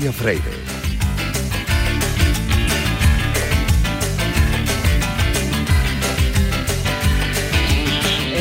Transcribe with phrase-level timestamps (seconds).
[0.00, 0.67] Freire.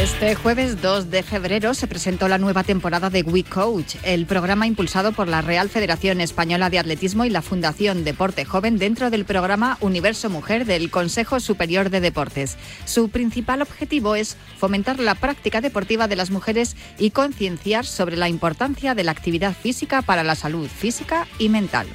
[0.08, 4.66] Este jueves 2 de febrero se presentó la nueva temporada de We Coach, el programa
[4.66, 9.26] impulsado por la Real Federación Española de Atletismo y la Fundación Deporte Joven dentro del
[9.26, 12.58] programa Universo Mujer del Consejo Superior de Deportes.
[12.86, 18.30] Su principal objetivo es fomentar la práctica deportiva de las mujeres y concienciar sobre la
[18.30, 21.86] importancia de la actividad física para la salud física y mental.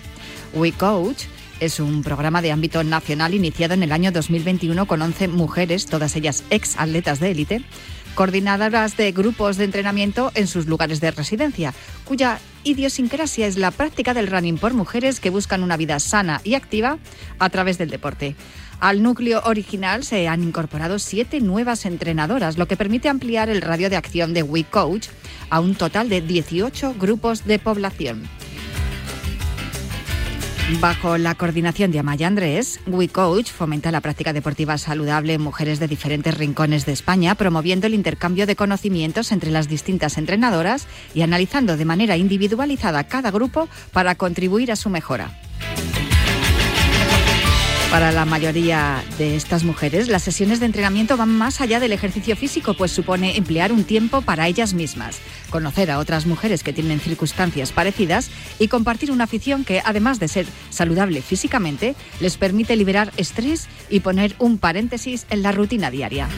[0.53, 1.25] We Coach
[1.61, 6.17] es un programa de ámbito nacional iniciado en el año 2021 con 11 mujeres, todas
[6.17, 7.63] ellas ex atletas de élite,
[8.15, 14.15] coordinadoras de grupos de entrenamiento en sus lugares de residencia, cuya idiosincrasia es la práctica
[14.15, 16.99] del running por mujeres que buscan una vida sana y activa
[17.39, 18.37] a través del deporte.
[18.81, 23.89] Al núcleo original se han incorporado siete nuevas entrenadoras, lo que permite ampliar el radio
[23.89, 25.09] de acción de WeCoach
[25.51, 28.29] a un total de 18 grupos de población.
[30.81, 35.87] Bajo la coordinación de Amaya Andrés, WeCoach fomenta la práctica deportiva saludable en mujeres de
[35.87, 41.77] diferentes rincones de España, promoviendo el intercambio de conocimientos entre las distintas entrenadoras y analizando
[41.77, 45.31] de manera individualizada cada grupo para contribuir a su mejora.
[47.93, 52.35] Para la mayoría de estas mujeres, las sesiones de entrenamiento van más allá del ejercicio
[52.37, 55.19] físico, pues supone emplear un tiempo para ellas mismas,
[55.51, 60.29] conocer a otras mujeres que tienen circunstancias parecidas y compartir una afición que, además de
[60.29, 66.29] ser saludable físicamente, les permite liberar estrés y poner un paréntesis en la rutina diaria.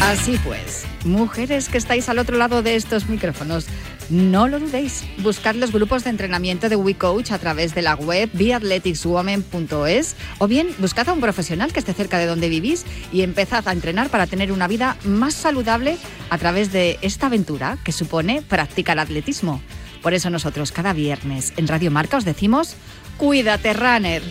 [0.00, 3.66] Así pues, mujeres que estáis al otro lado de estos micrófonos,
[4.08, 8.30] no lo dudéis, buscad los grupos de entrenamiento de WeCoach a través de la web
[8.32, 13.66] beathleticswoman.es o bien buscad a un profesional que esté cerca de donde vivís y empezad
[13.66, 15.96] a entrenar para tener una vida más saludable
[16.30, 19.60] a través de esta aventura que supone practicar atletismo.
[20.02, 22.76] Por eso nosotros cada viernes en Radio Marca os decimos,
[23.16, 24.22] cuídate runner.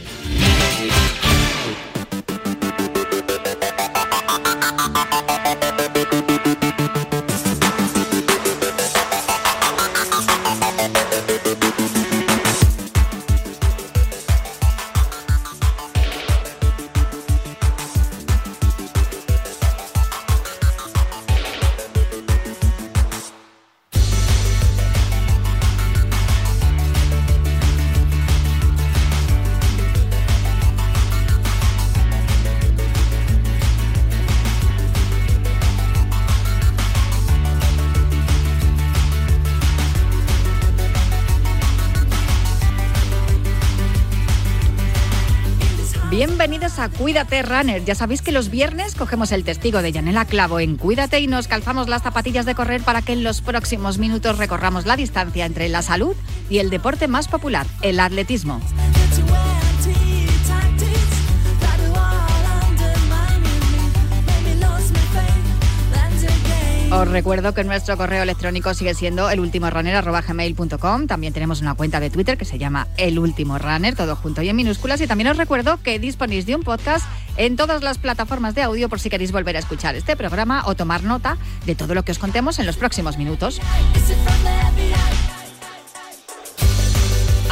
[46.90, 47.84] Cuídate Runner.
[47.84, 51.47] Ya sabéis que los viernes cogemos el testigo de Yanela Clavo en Cuídate y nos
[51.47, 55.69] calzamos las zapatillas de correr para que en los próximos minutos recorramos la distancia entre
[55.69, 56.16] la salud
[56.50, 58.62] y el deporte más popular, el atletismo.
[66.95, 71.07] Os recuerdo que nuestro correo electrónico sigue siendo elultimorunner.gmail.com.
[71.07, 74.47] También tenemos una cuenta de Twitter que se llama El Último Runner, todo junto y
[74.47, 75.01] en minúsculas.
[75.01, 78.88] Y también os recuerdo que disponéis de un podcast en todas las plataformas de audio
[78.88, 82.13] por si queréis volver a escuchar este programa o tomar nota de todo lo que
[82.13, 83.59] os contemos en los próximos minutos.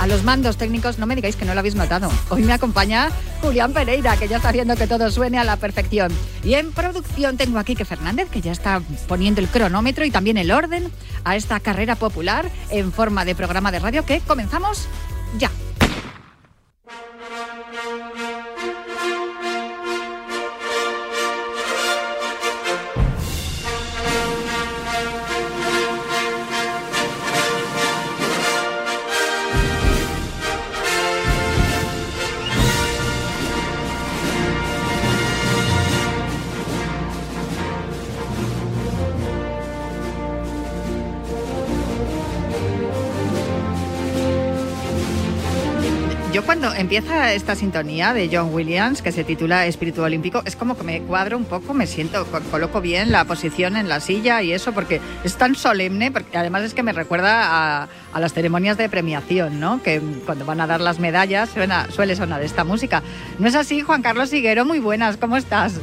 [0.03, 2.11] A los mandos técnicos no me digáis que no lo habéis notado.
[2.29, 3.09] Hoy me acompaña
[3.41, 6.11] Julián Pereira, que ya está haciendo que todo suene a la perfección.
[6.43, 10.35] Y en producción tengo aquí que Fernández, que ya está poniendo el cronómetro y también
[10.35, 10.91] el orden
[11.23, 14.89] a esta carrera popular en forma de programa de radio que comenzamos
[15.39, 15.49] ya.
[46.83, 51.01] Empieza esta sintonía de John Williams, que se titula Espíritu Olímpico, es como que me
[51.03, 54.99] cuadro un poco, me siento, coloco bien la posición en la silla y eso, porque
[55.23, 59.81] es tan solemne, porque además es que me recuerda a, las ceremonias de premiación, ¿no?
[59.81, 63.01] Que cuando van a dar las medallas suena, suele sonar esta música.
[63.39, 64.65] ¿No es así, Juan Carlos Higuero?
[64.65, 65.79] Muy buenas, ¿cómo estás?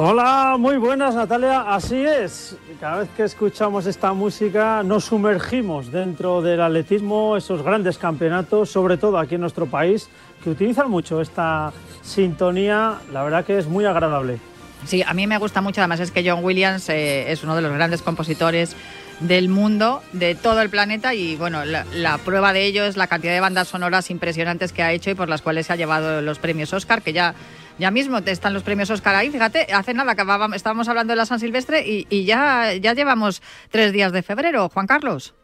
[0.00, 2.56] Hola, muy buenas Natalia, así es.
[2.78, 8.96] Cada vez que escuchamos esta música nos sumergimos dentro del atletismo, esos grandes campeonatos, sobre
[8.96, 10.08] todo aquí en nuestro país,
[10.44, 14.38] que utilizan mucho esta sintonía, la verdad que es muy agradable.
[14.86, 17.62] Sí, a mí me gusta mucho, además es que John Williams eh, es uno de
[17.62, 18.76] los grandes compositores
[19.18, 23.32] del mundo, de todo el planeta y bueno, la, prueba de ello es la cantidad
[23.32, 26.38] de bandas sonoras impresionantes que ha hecho y por las cuales se ha llevado los
[26.38, 27.34] premios Oscar, que ya
[27.78, 29.30] ya mismo están los premios Oscar ahí.
[29.30, 30.22] Fíjate, hace nada que
[30.54, 34.86] estábamos hablando de la San Silvestre y, ya, ya llevamos tres días de febrero, Juan
[34.86, 35.34] Carlos.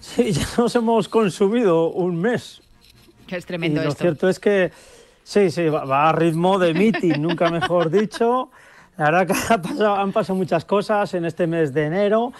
[0.00, 2.62] Sí, ya nos hemos consumido un mes.
[3.28, 4.72] Es tremendo y lo cierto es que
[5.22, 8.50] sí, sí, va, a ritmo de meeting, nunca mejor dicho.
[8.96, 12.32] La verdad que han pasado muchas cosas en este mes de enero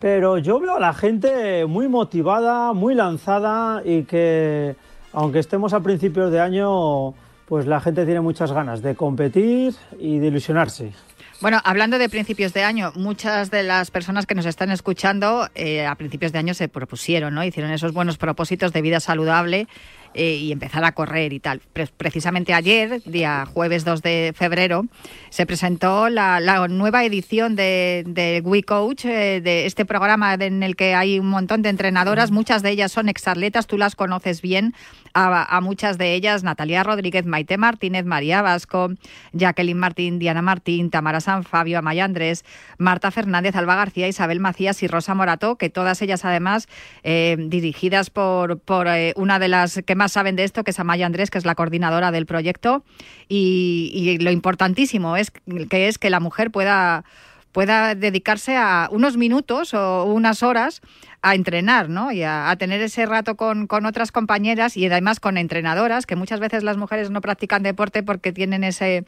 [0.00, 4.74] pero yo veo a la gente muy motivada, muy lanzada y que
[5.12, 7.12] aunque estemos a principios de año,
[7.50, 10.92] pues la gente tiene muchas ganas de competir y de ilusionarse.
[11.40, 15.84] Bueno, hablando de principios de año, muchas de las personas que nos están escuchando eh,
[15.84, 17.42] a principios de año se propusieron, ¿no?
[17.42, 19.66] Hicieron esos buenos propósitos de vida saludable
[20.14, 21.60] eh, y empezar a correr y tal.
[21.96, 24.86] precisamente ayer, día jueves 2 de febrero,
[25.30, 30.76] se presentó la, nueva edición de, de We Coach, eh, de este programa en el
[30.76, 34.74] que hay un montón de entrenadoras, muchas de ellas son exatletas, tú las conoces bien,
[35.14, 38.90] a, muchas de ellas, Natalia Rodríguez, Maite Martínez, María Vasco,
[39.32, 42.44] Jacqueline Martín, Diana Martín, Tamara San Fabio, Amaya Andrés,
[42.78, 46.68] Marta Fernández, Alba García, Isabel Macías y Rosa Morato, que todas ellas además
[47.02, 50.80] eh, dirigidas por, por eh, una de las que más saben de esto, que es
[50.80, 52.82] Amaya Andrés, que es la coordinadora del proyecto.
[53.28, 57.04] Y, lo importantísimo es que es que la mujer pueda
[57.52, 60.80] pueda dedicarse a unos minutos o unas horas
[61.20, 62.12] a entrenar, ¿no?
[62.12, 66.40] Y a, tener ese rato con, con, otras compañeras y además con entrenadoras, que muchas
[66.40, 69.04] veces las mujeres no practican deporte porque tienen ese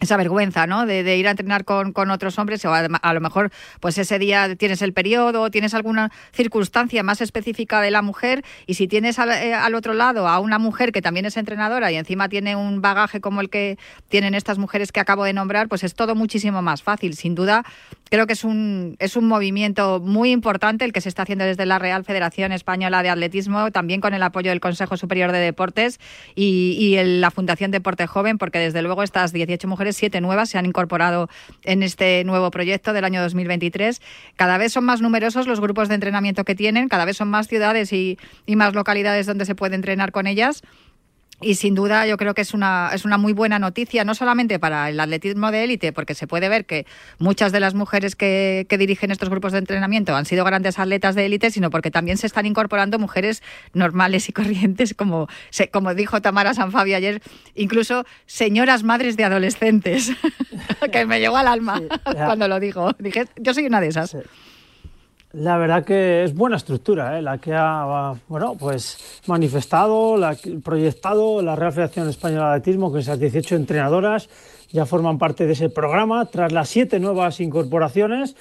[0.00, 0.86] esa vergüenza, ¿no?
[0.86, 3.50] De, ir a entrenar con, otros hombres o a, lo mejor
[3.80, 8.74] pues ese día tienes el periodo, tienes alguna circunstancia más específica de la mujer y
[8.74, 11.96] si tienes al, eh, al, otro lado a una mujer que también es entrenadora y
[11.96, 15.84] encima tiene un bagaje como el que tienen estas mujeres que acabo de nombrar, pues
[15.84, 17.14] es todo muchísimo más fácil.
[17.14, 17.64] Sin duda,
[18.10, 21.64] creo que es un, es un movimiento muy importante el que se está haciendo desde
[21.64, 26.00] la Real Federación Española de Atletismo, también con el apoyo del Consejo Superior de Deportes
[26.34, 30.58] y, y la Fundación Deporte Joven, porque desde luego estas 18 mujeres siete nuevas se
[30.58, 31.28] han incorporado
[31.62, 34.02] en este nuevo proyecto del año 2023.
[34.36, 37.46] Cada vez son más numerosos los grupos de entrenamiento que tienen, cada vez son más
[37.46, 40.62] ciudades y, y más localidades donde se puede entrenar con ellas.
[41.40, 44.58] Y sin duda yo creo que es una, es una muy buena noticia, no solamente
[44.58, 46.86] para el atletismo de élite, porque se puede ver que
[47.18, 51.14] muchas de las mujeres que, que, dirigen estos grupos de entrenamiento han sido grandes atletas
[51.14, 53.42] de élite, sino porque también se están incorporando mujeres
[53.72, 55.28] normales y corrientes, como,
[55.72, 57.22] como dijo Tamara Sanfabio ayer,
[57.54, 60.12] incluso señoras madres de adolescentes,
[60.92, 62.92] que me llegó al alma cuando lo dijo.
[62.98, 64.16] Dije, yo soy una de esas.
[65.32, 67.22] La verdad que es buena estructura, ¿eh?
[67.22, 68.98] la que ha bueno, pues
[69.28, 70.16] manifestado,
[70.64, 74.28] proyectado la Real Federación Española de Atletismo, que esas 18 entrenadoras
[74.72, 78.34] ya forman parte de ese programa, tras las siete nuevas incorporaciones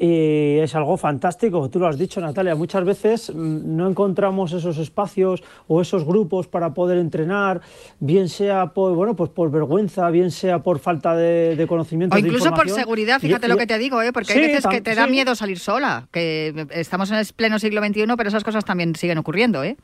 [0.00, 4.78] y es algo fantástico, tú lo has dicho Natalia, muchas veces mm, no encontramos esos
[4.78, 7.60] espacios o esos grupos para poder entrenar,
[7.98, 12.14] bien sea por, bueno, pues por vergüenza, bien sea por falta de, conocimiento.
[12.14, 14.12] O incluso por seguridad, fíjate lo que te digo, ¿eh?
[14.12, 17.84] porque hay veces que te da miedo salir sola, que estamos en el pleno siglo
[17.84, 19.64] XXI, pero esas cosas también siguen ocurriendo.
[19.64, 19.76] ¿eh?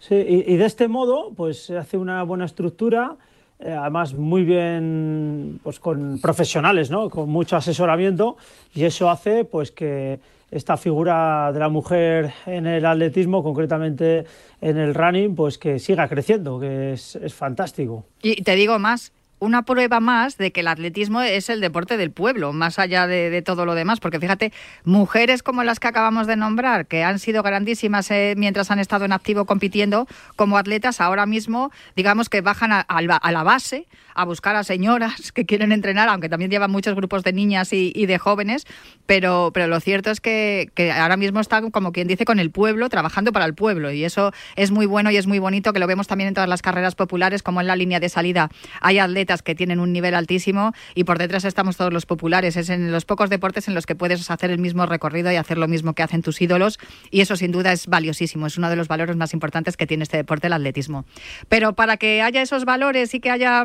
[0.00, 3.16] Sí, y, y de este modo pues se hace una buena estructura
[3.60, 7.10] eh, además muy bien pues con profesionales, ¿no?
[7.10, 8.36] con mucho asesoramiento
[8.74, 10.20] y eso hace pues que
[10.50, 14.24] esta figura de la mujer en el atletismo, concretamente
[14.60, 18.04] en el running, pues que siga creciendo, que es, es fantástico.
[18.22, 22.10] Y te digo más, una prueba más de que el atletismo es el deporte del
[22.10, 24.00] pueblo, más allá de, todo lo demás.
[24.00, 24.52] Porque fíjate,
[24.84, 29.04] mujeres como las que acabamos de nombrar, que han sido grandísimas eh, mientras han estado
[29.04, 34.56] en activo compitiendo como atletas, ahora mismo, digamos que bajan a, la base a buscar
[34.56, 38.66] a señoras que quieren entrenar, aunque también llevan muchos grupos de niñas y, de jóvenes.
[39.06, 42.50] Pero, pero lo cierto es que, que ahora mismo están, como quien dice, con el
[42.50, 43.92] pueblo, trabajando para el pueblo.
[43.92, 46.48] Y eso es muy bueno y es muy bonito, que lo vemos también en todas
[46.48, 50.14] las carreras populares, como en la línea de salida hay atletas que tienen un nivel
[50.14, 52.56] altísimo y por detrás estamos todos los populares.
[52.56, 55.58] Es en los pocos deportes en los que puedes hacer el mismo recorrido y hacer
[55.58, 56.78] lo mismo que hacen tus ídolos
[57.10, 58.46] y eso sin duda es valiosísimo.
[58.46, 61.04] Es uno de los valores más importantes que tiene este deporte, el atletismo.
[61.48, 63.64] Pero para que haya esos valores y que haya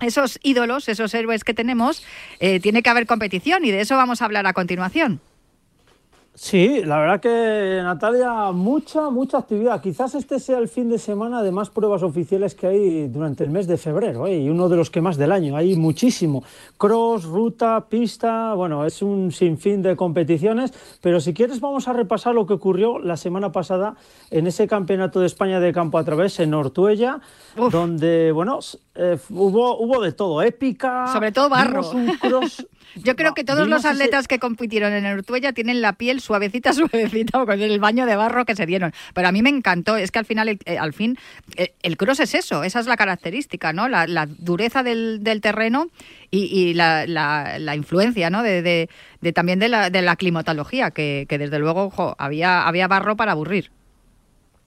[0.00, 2.04] esos ídolos, esos héroes que tenemos,
[2.40, 5.20] eh, tiene que haber competición y de eso vamos a hablar a continuación.
[6.40, 9.82] Sí, la verdad que Natalia, mucha, mucha actividad.
[9.82, 13.50] Quizás este sea el fin de semana de más pruebas oficiales que hay durante el
[13.50, 14.38] mes de febrero ¿eh?
[14.38, 15.56] y uno de los que más del año.
[15.56, 16.44] Hay muchísimo.
[16.76, 20.72] Cross, ruta, pista, bueno, es un sinfín de competiciones.
[21.02, 23.96] Pero si quieres vamos a repasar lo que ocurrió la semana pasada
[24.30, 27.20] en ese Campeonato de España de Campo a través en Ortuella,
[27.72, 28.60] donde, bueno,
[28.94, 31.12] eh, hubo, hubo de todo, épica.
[31.12, 31.82] Sobre todo barro.
[32.96, 36.72] Yo creo que todos los atletas que compitieron en el Urtuella tienen la piel suavecita,
[36.74, 38.92] suavecita, con el baño de barro que se dieron.
[39.14, 41.18] Pero a mí me encantó, es que al final, eh, al fin,
[41.56, 43.88] eh, el, cross es eso, esa es la característica, ¿no?
[43.88, 45.88] La, dureza del, terreno
[46.30, 48.42] y, la, la, influencia, ¿no?
[48.42, 48.88] De,
[49.34, 53.70] también de la, de la climatología, que, desde luego había, había barro para aburrir.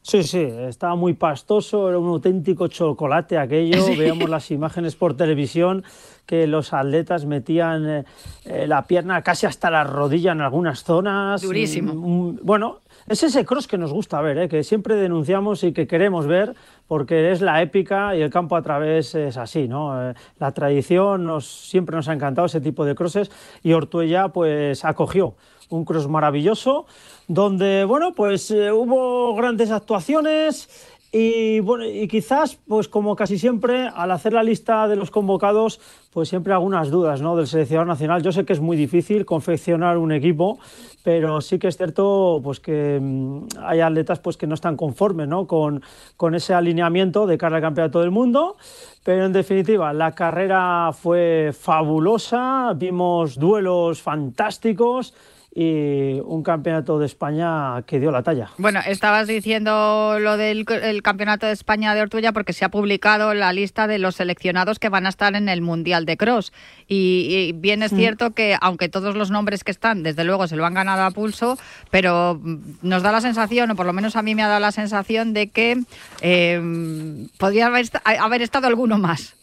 [0.04, 3.86] Sí, sí, estaba muy pastoso, era un auténtico chocolate aquello.
[3.96, 5.84] Veíamos las imágenes por televisión
[6.26, 8.06] que los atletas metían eh,
[8.46, 11.42] eh, la pierna casi hasta la rodilla en algunas zonas.
[11.42, 11.94] Durísimo.
[11.94, 15.86] Mm, bueno, es ese cross que nos gusta ver, eh, que siempre denunciamos y que
[15.86, 16.56] queremos ver,
[16.88, 20.14] porque es la épica y el campo a través es así, ¿no?
[20.40, 23.32] la tradición nos, siempre nos ha encantado ese tipo de crosses
[23.64, 25.36] y Ortuella pues acogió
[25.72, 26.86] un cross maravilloso,
[27.28, 30.70] donde, bueno, pues eh, hubo grandes actuaciones
[31.14, 35.82] y, bueno, y quizás, pues como casi siempre, al hacer la lista de los convocados,
[36.14, 37.36] pues siempre algunas dudas ¿no?
[37.36, 38.24] del seleccionador nacional.
[38.24, 40.58] Yo sé que es muy difícil confeccionar un equipo,
[41.04, 45.28] pero sí que es cierto pues, que mm, hay atletas pues, que no están conformes
[45.28, 45.48] ¿no?
[45.48, 45.84] Con,
[46.16, 48.56] con ese alineamiento de cara al Campeonato del Mundo.
[49.04, 55.14] Pero en definitiva, la carrera fue fabulosa, vimos duelos fantásticos
[55.54, 58.52] y un campeonato de España que dio la talla.
[58.58, 60.66] Bueno, estabas diciendo lo del
[61.04, 64.88] campeonato de España de Ortuella porque se ha publicado la lista de los seleccionados que
[64.88, 66.54] van a estar en el Mundial de Cross.
[66.88, 70.66] Y, bien es cierto que, aunque todos los nombres que están, desde luego se lo
[70.66, 71.58] han ganado a pulso,
[71.90, 72.40] pero
[72.82, 75.34] nos da la sensación, o por lo menos a mí me ha dado la sensación,
[75.34, 75.82] de que
[76.22, 79.36] eh, podría haber estado alguno más.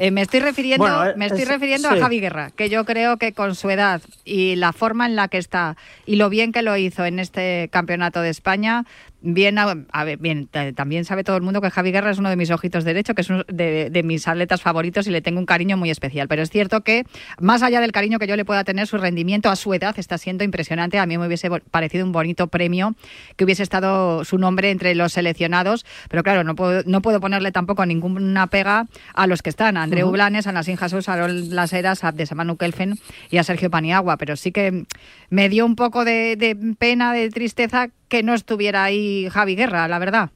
[0.00, 0.86] Eh, me estoy refiriendo,
[1.16, 4.72] me estoy refiriendo a Javi Guerra, que yo creo que con su edad y la
[4.72, 5.76] forma en la que está
[6.06, 8.84] y lo bien que lo hizo en este campeonato de España,
[9.20, 12.36] Bien, a ver, bien, también sabe todo el mundo que Javi Guerra es uno de
[12.36, 15.76] mis ojitos derechos, que es uno de, mis atletas favoritos y le tengo un cariño
[15.76, 16.28] muy especial.
[16.28, 17.04] Pero es cierto que,
[17.40, 20.18] más allá del cariño que yo le pueda tener, su rendimiento a su edad está
[20.18, 21.00] siendo impresionante.
[21.00, 22.94] A mí me hubiese parecido un bonito premio
[23.34, 25.84] que hubiese estado su nombre entre los seleccionados.
[26.08, 29.82] Pero claro, no puedo, no puedo ponerle tampoco ninguna pega a los que están: a
[29.82, 32.94] Andreu Blanes, a Nassim Jesús, a Aaron Laseras, a Abdesamanu Kelfen
[33.30, 34.16] y a Sergio Paniagua.
[34.16, 34.84] Pero sí que
[35.30, 39.98] me dio un poco de pena, de tristeza que no estuviera ahí Javi Guerra, la
[39.98, 40.30] verdad.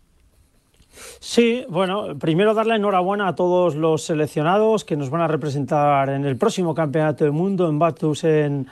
[1.20, 6.24] Sí, bueno, primero darle enhorabuena a todos los seleccionados que nos van a representar en
[6.24, 8.66] el próximo Campeonato del Mundo en Bathurst en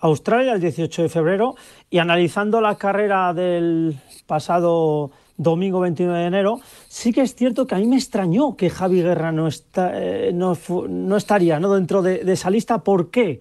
[0.00, 1.54] Australia el 18 de febrero
[1.90, 7.74] y analizando la carrera del pasado domingo 29 de enero, sí que es cierto que
[7.74, 11.74] a mí me extrañó que Javi Guerra no, está, eh, no, estaría ¿no?
[11.74, 12.78] dentro de, de esa lista.
[12.78, 13.40] ¿Por qué?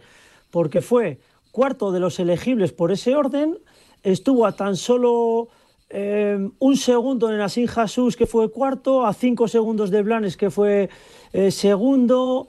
[0.50, 1.20] Porque fue
[1.52, 3.60] cuarto de los elegibles por ese orden,
[4.04, 5.50] estuvo a tan solo
[5.90, 10.50] eh, un segundo en Asin Jesús, que fue cuarto, a cinco segundos de Blanes, que
[10.50, 10.90] fue
[11.34, 12.48] eh, segundo.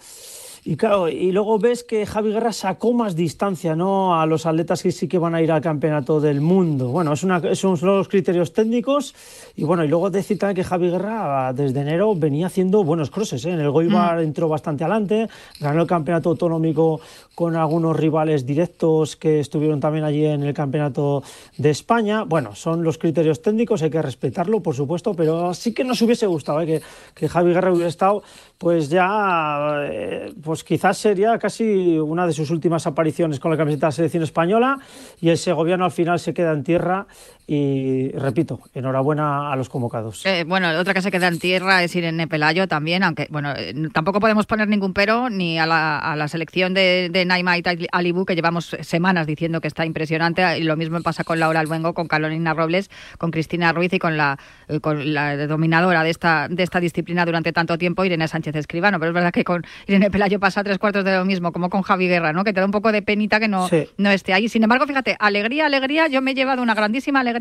[0.64, 4.20] Y claro, y luego ves que Javi Guerra sacó más distancia ¿no?
[4.20, 6.90] a los atletas que sí que van a ir al campeonato del mundo.
[6.90, 9.12] Bueno, es una, son los criterios técnicos.
[9.56, 13.44] Y bueno, y luego decir también que Javi Guerra desde enero venía haciendo buenos crosses.
[13.44, 13.50] ¿eh?
[13.50, 14.22] En el Goibar mm.
[14.22, 15.28] entró bastante adelante,
[15.58, 17.00] ganó el campeonato autonómico
[17.34, 21.24] con algunos rivales directos que estuvieron también allí en el campeonato
[21.58, 22.22] de España.
[22.22, 26.28] Bueno, son los criterios técnicos, hay que respetarlo, por supuesto, pero sí que nos hubiese
[26.28, 26.66] gustado ¿eh?
[26.66, 26.82] que,
[27.16, 28.22] que Javi Guerra hubiera estado,
[28.62, 29.88] pues ya.
[29.90, 33.92] Eh, pues quizás sería casi una de sus últimas apariciones con la camiseta de la
[33.92, 34.78] selección española
[35.20, 37.08] y ese gobierno al final se queda en tierra
[37.46, 40.24] y repito, enhorabuena a los convocados.
[40.24, 43.74] Eh, bueno, otra que se queda en tierra es Irene Pelayo también, aunque bueno, eh,
[43.92, 48.36] tampoco podemos poner ningún pero ni a la, selección de, de Naima y Alibu, que
[48.36, 52.54] llevamos semanas diciendo que está impresionante, y lo mismo pasa con Laura Albuengo, con Carolina
[52.54, 54.38] Robles, con Cristina Ruiz y con la,
[54.80, 59.10] con la dominadora de esta, de esta disciplina durante tanto tiempo, Irene Sánchez Escribano, pero
[59.10, 62.06] es verdad que con Irene Pelayo pasa tres cuartos de lo mismo, como con Javi
[62.06, 62.44] Guerra, ¿no?
[62.44, 64.48] Que te da un poco de penita que no, no esté ahí.
[64.48, 67.31] Sin embargo, fíjate, alegría, alegría, yo me he llevado una grandísima alegría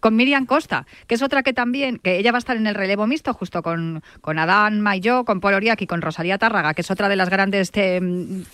[0.00, 2.74] con Miriam Costa, que es otra que también, que ella va a estar en el
[2.74, 6.82] relevo mixto justo con, con Adán Mayo, con Paul Oriak y con Rosalía Tárraga, que
[6.82, 8.00] es otra de las grandes eh,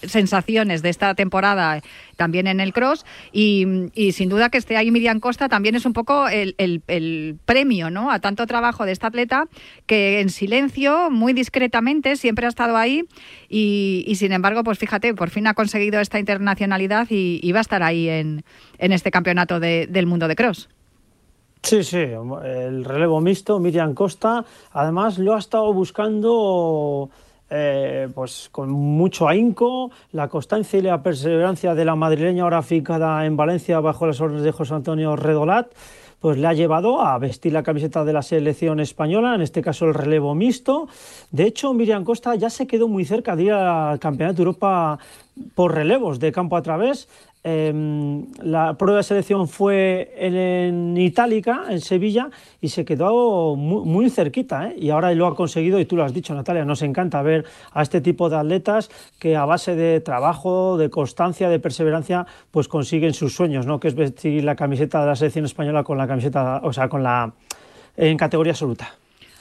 [0.02, 1.80] sensaciones de esta temporada
[2.16, 3.04] también en el cross.
[3.32, 7.90] Y, sin duda que esté ahí Miriam Costa también es un poco el, el premio
[7.90, 8.10] ¿no?
[8.10, 9.46] a tanto trabajo de esta atleta
[9.86, 13.04] que en silencio, muy discretamente, siempre ha estado ahí
[13.48, 17.82] y, sin embargo, pues fíjate, por fin ha conseguido esta internacionalidad y, va a estar
[17.82, 18.44] ahí en,
[18.80, 20.68] en este campeonato del mundo de cross.
[21.62, 27.10] Sí, sí, el relevo mixto, Miriam Costa, además lo ha estado buscando
[27.50, 33.26] eh, pues con mucho ahínco, la constancia y la perseverancia de la madrileña ahora ficada
[33.26, 35.68] en Valencia bajo las órdenes de José Antonio Redolat
[36.20, 39.86] pues le ha llevado a vestir la camiseta de la selección española, en este caso
[39.86, 40.86] el relevo mixto.
[41.30, 44.98] De hecho, Miriam Costa ya se quedó muy cerca de ir al Campeonato de Europa
[45.54, 47.08] por relevos de campo a través.
[47.42, 52.28] Em, la prueba de selección fue en, Itálica, en Sevilla,
[52.60, 54.68] y se quedó muy, cerquita.
[54.68, 54.76] ¿eh?
[54.78, 57.82] Y ahora lo ha conseguido, y tú lo has dicho, Natalia, nos encanta ver a
[57.82, 63.14] este tipo de atletas que a base de trabajo, de constancia, de perseverancia, pues consiguen
[63.14, 63.80] sus sueños, ¿no?
[63.80, 67.02] que es vestir la camiseta de la selección española con la camiseta, o sea, con
[67.02, 67.32] la
[67.96, 68.94] en categoría absoluta.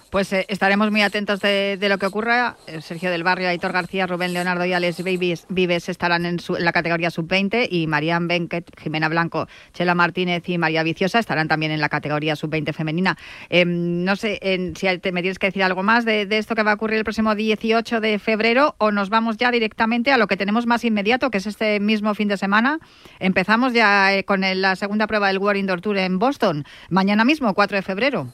[0.09, 2.57] Pues eh, estaremos muy atentos de, lo que ocurra.
[2.65, 7.11] Eh, Sergio del Barrio, Aitor García, Rubén Leonardo y Alex Vives estarán en, la categoría
[7.11, 11.89] sub-20 y Marían Benquet, Jimena Blanco, Chela Martínez y María Viciosa estarán también en la
[11.89, 13.17] categoría sub-20 femenina.
[13.49, 14.39] Em, no sé
[14.75, 17.35] si me tienes que decir algo más de, esto que va a ocurrir el próximo
[17.35, 21.37] 18 de febrero o nos vamos ya directamente a lo que tenemos más inmediato, que
[21.37, 22.79] es este mismo fin de semana.
[23.19, 27.53] Empezamos ya eh, con la segunda prueba del World Indoor Tour en Boston, mañana mismo,
[27.53, 28.33] 4 de febrero.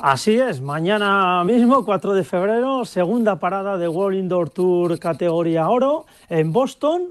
[0.00, 6.06] Así es, mañana mismo, 4 de febrero, segunda parada de World Indoor Tour categoría oro
[6.28, 7.02] en Boston.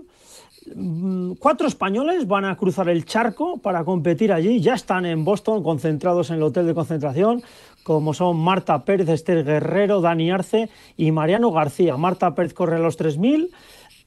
[0.76, 5.62] Mm, cuatro españoles van a cruzar el charco para competir allí, ya están en Boston
[5.62, 7.44] concentrados en el hotel de concentración,
[7.84, 11.98] como son Marta Pérez, Esther Guerrero, Dani Arce y Mariano García.
[11.98, 13.52] Marta Pérez corre los 3000,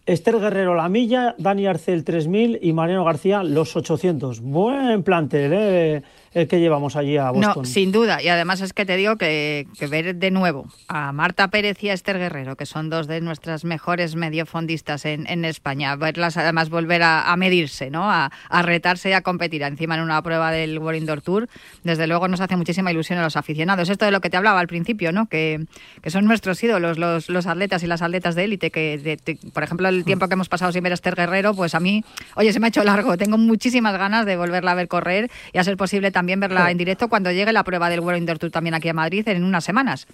[0.06, 4.40] Esther Guerrero la milla, Dani Arce el 3000 y Mariano García los 800.
[4.40, 6.02] Buen plantel, ¿eh?
[6.32, 7.62] El que llevamos allí a Boston.
[7.62, 8.22] No, sin duda.
[8.22, 11.92] Y además es que te digo que, ver de nuevo a Marta Pérez y a
[11.92, 17.02] Esther Guerrero, que son dos de nuestras mejores mediofondistas en, en España, verlas además volver
[17.02, 18.10] a, medirse, ¿no?
[18.10, 18.30] A,
[18.62, 21.48] retarse y a competir encima en una prueba del World Indoor Tour,
[21.84, 23.88] desde luego nos hace muchísima ilusión a los aficionados.
[23.88, 25.26] Esto de lo que te hablaba al principio, ¿no?
[25.26, 25.66] Que,
[26.06, 29.18] son nuestros ídolos, los, los atletas y las atletas de élite, que
[29.52, 32.04] por ejemplo el tiempo que hemos pasado sin ver a Esther Guerrero, pues a mí,
[32.34, 33.16] oye, se me ha hecho largo.
[33.16, 36.78] Tengo muchísimas ganas de volverla a ver correr y a ser posible también verla en
[36.78, 39.64] directo cuando llegue la prueba del World Indoor Tour también aquí a Madrid en unas
[39.64, 40.06] semanas.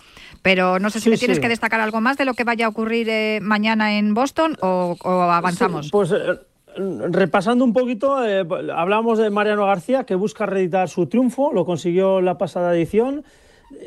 [0.42, 2.70] Pero no sé si me tienes que destacar algo más de lo que vaya a
[2.70, 5.90] ocurrir eh, mañana en Boston o, avanzamos.
[5.92, 6.40] pues eh,
[7.08, 8.44] repasando un poquito, eh,
[8.74, 13.22] hablamos de Mariano García que busca reeditar su triunfo, lo consiguió la pasada edición.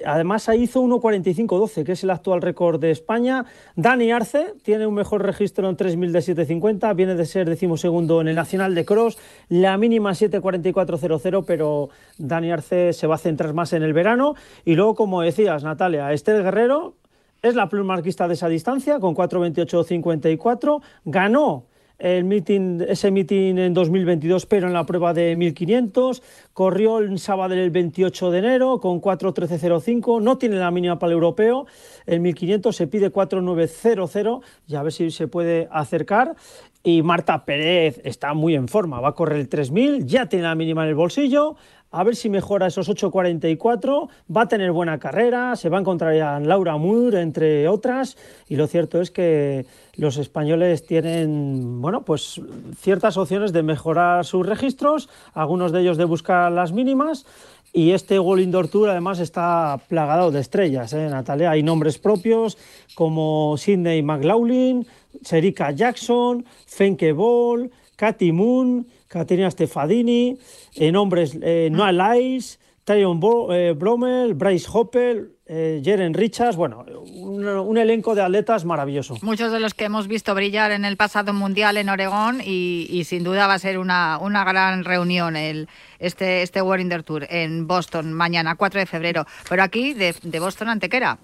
[0.06, 3.46] Además, ahí hizo 1.45.12, que es el actual récord de España.
[3.76, 8.28] Dani Arce tiene un mejor registro en 3.000 de 7.50, viene de ser decimosegundo en
[8.28, 9.18] el Nacional de Cross,
[9.50, 14.36] la mínima 7.44.00, pero Dani Arce se va a centrar más en el verano.
[14.64, 16.96] Y luego, como decías, Natalia, Esther Guerrero
[17.42, 21.66] es la plumarquista de esa distancia con 4.28.54, ganó
[21.98, 26.22] el meeting, ese meeting en 2022, pero en la prueba de 1500.
[26.54, 30.22] Corrió el sábado el 28 de enero con 4.13.05.
[30.22, 31.66] No tiene la mínima para el europeo.
[32.06, 36.36] El 1500 se pide 4.900 y a ver si se puede acercar.
[36.84, 39.00] Y Marta Pérez está muy en forma.
[39.00, 41.56] Va a correr el 3000, ya tiene la mínima en el bolsillo
[41.96, 46.14] a ver si mejora esos 8.44, va a tener buena carrera, se va a encontrar
[46.14, 48.18] ya Laura Moore, entre otras,
[48.50, 49.66] y lo cierto es que
[49.98, 52.42] los españoles tienen, bueno, pues
[52.78, 57.26] ciertas opciones de mejorar sus registros, algunos de ellos de buscar las mínimas,
[57.74, 61.52] y este World Indoor Tour además está plagado de estrellas, ¿eh, Natalia?
[61.52, 62.58] Hay nombres propios
[62.96, 64.88] como Sidney McLaughlin,
[65.22, 70.38] Serika Jackson, Fenke Ball, Katy Moon, Caterina Stefadini,
[70.76, 73.20] en hombres eh, Noah Lice, Tyron
[73.52, 79.18] eh, Bromel, Bryce Hopper, eh, Jeren Richards, bueno, un, elenco de atletas maravilloso.
[79.22, 83.24] Muchos de los que hemos visto brillar en el pasado mundial en Oregón y, sin
[83.24, 88.12] duda va a ser una, una gran reunión el, este, este World Tour en Boston
[88.14, 89.28] mañana, 4 de febrero.
[89.48, 91.20] Pero aquí de, de Boston Antequera.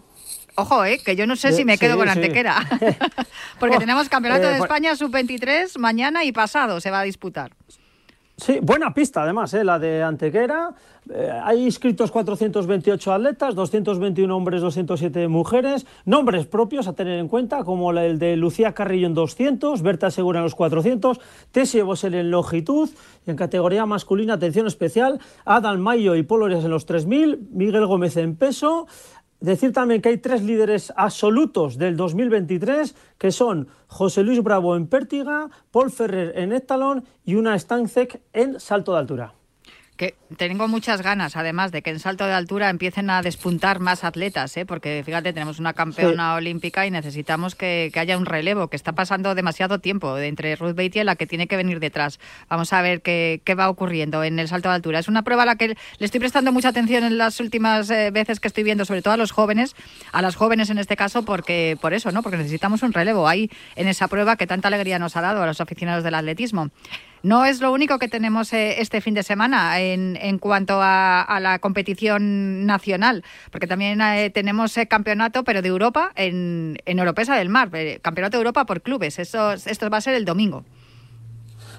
[0.55, 2.67] Ojo, eh, que yo no sé si me quedo con Antequera.
[3.59, 7.53] Porque oh, tenemos Campeonato de España sub-23 mañana y pasado se va a disputar.
[8.41, 9.63] Sí, buena pista además, ¿eh?
[9.63, 10.73] la de Antequera.
[11.13, 15.85] Eh, hay inscritos 428 atletas, 221 hombres, 207 mujeres.
[16.05, 20.39] Nombres propios a tener en cuenta, como el de Lucía Carrillo en 200, Berta Segura
[20.39, 21.19] en los 400,
[21.51, 22.89] Tessie Bosel en longitud.
[23.27, 28.17] Y en categoría masculina, atención especial, Adam Mayo y Polo en los 3000, Miguel Gómez
[28.17, 28.87] en peso.
[29.41, 34.85] Decir también que hay tres líderes absolutos del 2023, que son José Luis Bravo en
[34.85, 39.33] pértiga, Paul Ferrer en hectalón y una Stanzek en salto de altura
[40.01, 44.03] que tengo muchas ganas, además, de que en salto de altura empiecen a despuntar más
[44.03, 44.65] atletas, ¿eh?
[44.65, 49.35] porque fíjate, tenemos una campeona olímpica y necesitamos que, haya un relevo, que está pasando
[49.35, 52.19] demasiado tiempo entre Ruth Beatty y la que tiene que venir detrás.
[52.49, 54.97] Vamos a ver qué, va ocurriendo en el salto de altura.
[54.97, 58.09] Es una prueba a la que le estoy prestando mucha atención en las últimas eh,
[58.09, 59.75] veces que estoy viendo, sobre todo a los jóvenes,
[60.13, 62.23] a las jóvenes en este caso, porque por eso, ¿no?
[62.23, 65.45] Porque necesitamos un relevo ahí en esa prueba que tanta alegría nos ha dado a
[65.45, 66.71] los aficionados del atletismo.
[67.23, 71.59] No es lo único que tenemos eh, este fin de semana en, cuanto a, la
[71.59, 77.69] competición nacional, porque también eh, tenemos campeonato, pero de Europa, en, en Europesa del Mar,
[78.01, 79.19] campeonato de Europa por clubes.
[79.19, 80.63] Eso, esto va a ser el domingo.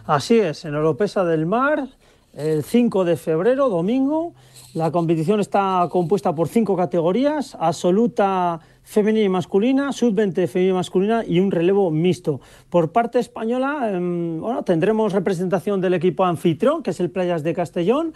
[0.07, 1.89] Así es, en Europesa del Mar,
[2.35, 4.35] el 5 de febrero, domingo.
[4.75, 11.25] La competición está compuesta por cinco categorías, absoluta femenina y masculina, sub-20 femenina y masculina
[11.27, 12.41] y un relevo mixto.
[12.69, 17.55] Por parte española, em, bueno, tendremos representación del equipo anfitrión, que es el Playas de
[17.55, 18.15] Castellón,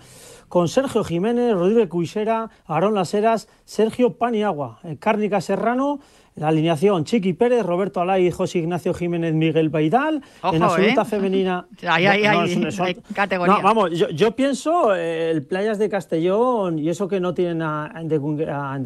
[0.48, 6.00] con Sergio Jiménez, Rodríguez Cuixera, Aarón Laseras, Sergio Paniagua, eh, Cárnica Serrano,
[6.36, 10.22] la alineación Chiqui Pérez, Roberto Alay, José Ignacio Jiménez, Miguel Baidal.
[10.52, 11.04] en absoluta ¿eh?
[11.04, 11.66] femenina.
[13.14, 13.58] categoría.
[13.62, 18.78] vamos, yo, pienso eh, el Playas de Castellón y eso que no tienen a, a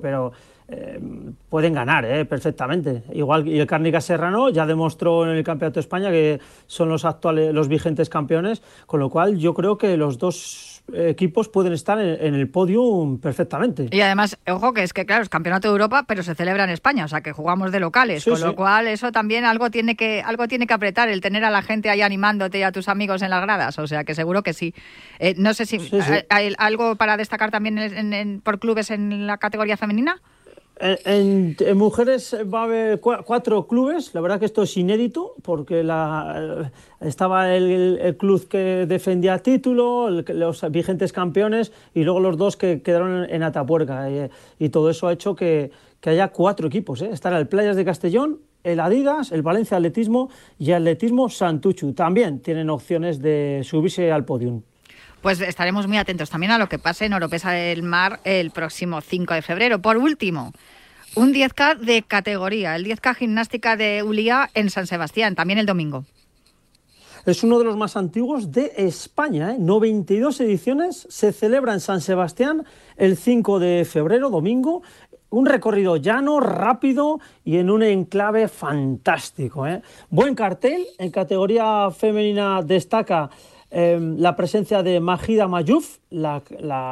[0.00, 0.32] pero
[0.68, 1.00] eh,
[1.48, 3.02] pueden ganar perfectamente.
[3.12, 7.06] Igual y el Cárnica Serrano ya demostró en el Campeonato de España que son los
[7.06, 11.98] actuales, los vigentes campeones, con lo cual yo creo que los dos equipos pueden estar
[11.98, 13.88] en, el podio perfectamente.
[13.90, 16.70] Y además, ojo, que es que, claro, es campeonato de Europa, pero se celebra en
[16.70, 20.22] España, o sea que jugamos de locales, con lo cual eso también algo tiene que
[20.22, 23.22] algo tiene que apretar, el tener a la gente ahí animándote y a tus amigos
[23.22, 24.74] en las gradas, o sea que seguro que sí.
[25.18, 25.78] Eh, no sé si
[26.28, 30.20] hay, algo para destacar también por clubes en la categoría femenina.
[30.80, 36.72] En, mujeres va a haber cuatro clubes, la verdad que esto es inédito, porque la,
[37.00, 43.30] estaba el, club que defendía título, los vigentes campeones y luego los dos que quedaron
[43.30, 44.08] en Atapuerca.
[44.58, 45.70] Y, todo eso ha hecho que,
[46.04, 47.00] haya cuatro equipos.
[47.02, 47.10] ¿eh?
[47.12, 51.92] Estará el Playas de Castellón, el Adidas, el Valencia Atletismo y Atletismo Santuchu.
[51.92, 54.62] También tienen opciones de subirse al podium.
[55.22, 59.00] Pues estaremos muy atentos también a lo que pase en Oropesa del Mar el próximo
[59.00, 59.80] 5 de febrero.
[59.80, 60.52] Por último,
[61.14, 66.04] un 10K de categoría, el 10K gimnástica de Ulia en San Sebastián, también el domingo.
[67.24, 69.52] Es uno de los más antiguos de España.
[69.52, 69.56] ¿eh?
[69.60, 71.06] 92 ediciones.
[71.08, 72.64] Se celebra en San Sebastián
[72.96, 74.82] el 5 de febrero, domingo.
[75.30, 79.68] Un recorrido llano, rápido y en un enclave fantástico.
[79.68, 79.82] ¿eh?
[80.10, 80.84] Buen cartel.
[80.98, 83.30] En categoría femenina destaca
[83.74, 86.42] Em, la presencia de Majida Mayuf, la,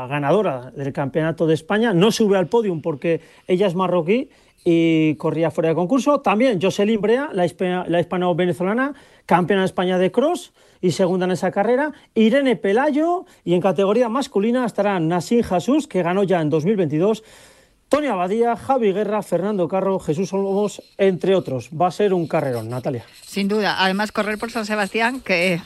[0.09, 4.31] ganadora del Campeonato de España, no sube al podium porque ella es marroquí
[4.65, 6.21] y corría fuera de concurso.
[6.21, 8.95] También Jocelyn Brea, la, hispano-venezolana,
[9.27, 11.93] campeona de España de cross y segunda en esa carrera.
[12.15, 17.23] Irene Pelayo y en categoría masculina estarán Nassim Jesús, que ganó ya en 2022.
[17.91, 21.69] Tony Abadía, Javi Guerra, Fernando Carro, Jesús Olmos, entre otros.
[21.79, 23.05] Va a ser un carrerón, Natalia.
[23.21, 23.85] Sin duda.
[23.85, 25.61] Además, correr por San Sebastián, que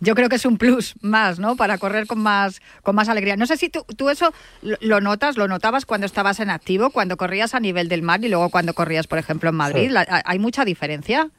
[0.00, 1.56] yo creo que es un plus más, ¿no?
[1.56, 3.36] Para correr con más, con más alegría.
[3.36, 4.32] No sé si tú, tú eso
[4.62, 8.28] lo notas, lo notabas cuando estabas en activo, cuando corrías a nivel del mar y
[8.28, 9.92] luego cuando corrías, por ejemplo, en Madrid.
[10.24, 11.30] ¿Hay mucha diferencia?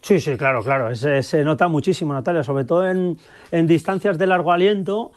[0.00, 0.94] Sí, sí, claro, claro.
[0.94, 3.18] Se, nota muchísimo, Natalia, sobre todo en,
[3.66, 5.12] distancias de largo aliento.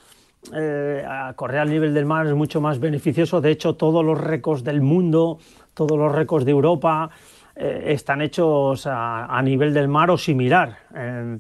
[0.56, 1.04] Eh,
[1.36, 3.42] correr al nivel del mar es mucho más beneficioso.
[3.42, 5.38] De hecho, todos los récords del mundo,
[5.76, 7.12] todos los récords de Europa
[7.56, 10.78] eh, están hechos a, nivel del mar o similar.
[10.96, 11.38] Eh,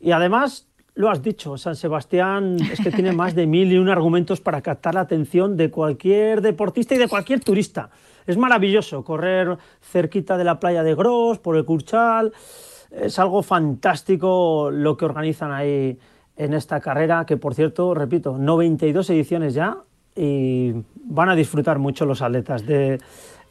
[0.00, 3.88] y además, lo has dicho, San Sebastián es que tiene más de mil y un
[3.88, 7.90] argumentos para captar la atención de cualquier deportista y de cualquier turista.
[8.26, 12.32] Es maravilloso correr cerquita de la playa de Gros, por el Curchal.
[12.90, 15.98] Es algo fantástico lo que organizan ahí
[16.36, 19.78] en esta carrera, que por cierto, repito, 92 ediciones ya
[20.14, 20.72] y
[21.04, 22.98] van a disfrutar mucho los atletas de,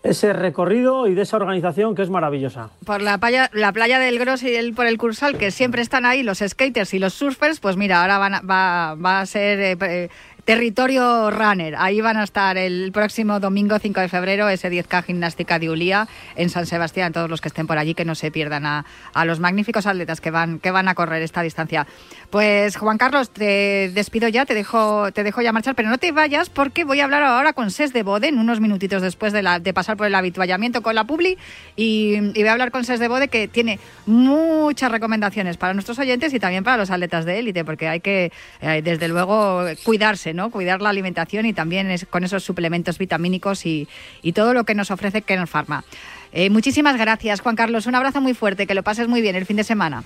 [0.06, 2.70] ese recorrido y de esa organización que es maravillosa.
[2.86, 6.06] Por la playa, la playa del Gros y el, por el Cursal, que siempre están
[6.06, 10.10] ahí los skaters y los surfers, pues mira, ahora van va, va, a ser eh,
[10.46, 11.76] Territorio Runner.
[11.76, 16.08] Ahí van a estar el próximo domingo 5 de febrero, ese 10K gimnástica de Ulía
[16.36, 17.12] en San Sebastián.
[17.14, 18.86] Todos los que estén por allí, que no se pierdan a,
[19.26, 21.88] los magníficos atletas que van, que van a correr esta distancia.
[22.36, 26.12] Pues Juan Carlos, te despido ya, te dejo, te dejo ya marchar, pero no te
[26.12, 29.42] vayas porque voy a hablar ahora con Ses de Bode, en unos minutitos después de,
[29.42, 31.38] la, de pasar por el habituallamiento con la Publi.
[31.78, 36.34] Y, voy a hablar con Ses de Bode, que tiene muchas recomendaciones para nuestros oyentes
[36.34, 40.82] y también para los atletas de élite, porque hay que, eh, desde luego, cuidarse Cuidar
[40.82, 43.88] la alimentación y también con esos suplementos vitamínicos y,
[44.34, 45.86] todo lo que nos ofrece Kernel Pharma.
[46.34, 47.86] Eh, muchísimas gracias, Juan Carlos.
[47.86, 50.04] Un abrazo muy fuerte, que lo pases muy bien el fin de semana.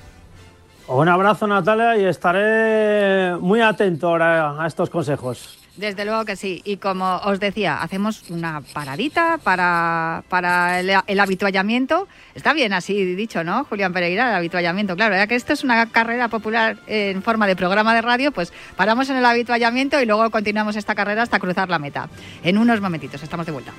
[0.92, 5.60] Un abrazo, Natalia, y estaré muy atento ahora a estos consejos.
[5.78, 6.64] Desde luego que sí.
[6.66, 12.08] Y como os decía, hacemos una paradita para, para el, habituallamiento.
[12.34, 14.30] Está bien así dicho, ¿no, Julián Pereira?
[14.30, 14.96] El habituallamiento.
[14.96, 18.52] Claro, ya que esto es una carrera popular en forma de programa de radio, pues
[18.76, 22.10] paramos en el habituallamiento y luego continuamos esta carrera hasta cruzar la meta.
[22.44, 23.74] En unos momentitos, estamos de vuelta.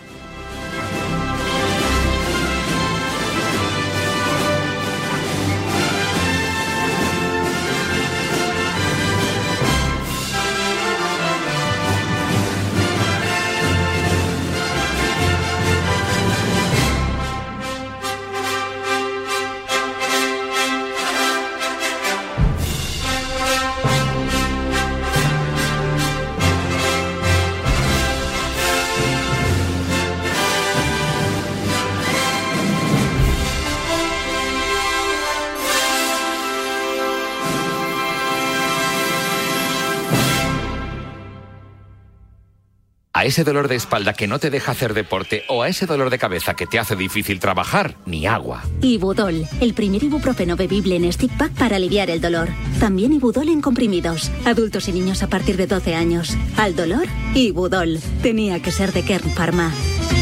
[43.21, 46.09] A ese dolor de espalda que no te deja hacer deporte o a ese dolor
[46.09, 48.63] de cabeza que te hace difícil trabajar, ni agua.
[48.81, 52.49] Ibudol, el primer ibuprofeno bebible en stick pack para aliviar el dolor.
[52.79, 54.31] También Ibudol en comprimidos.
[54.47, 56.35] Adultos y niños a partir de 12 años.
[56.57, 58.01] Al dolor, Ibudol.
[58.23, 59.71] Tenía que ser de Kern Pharma.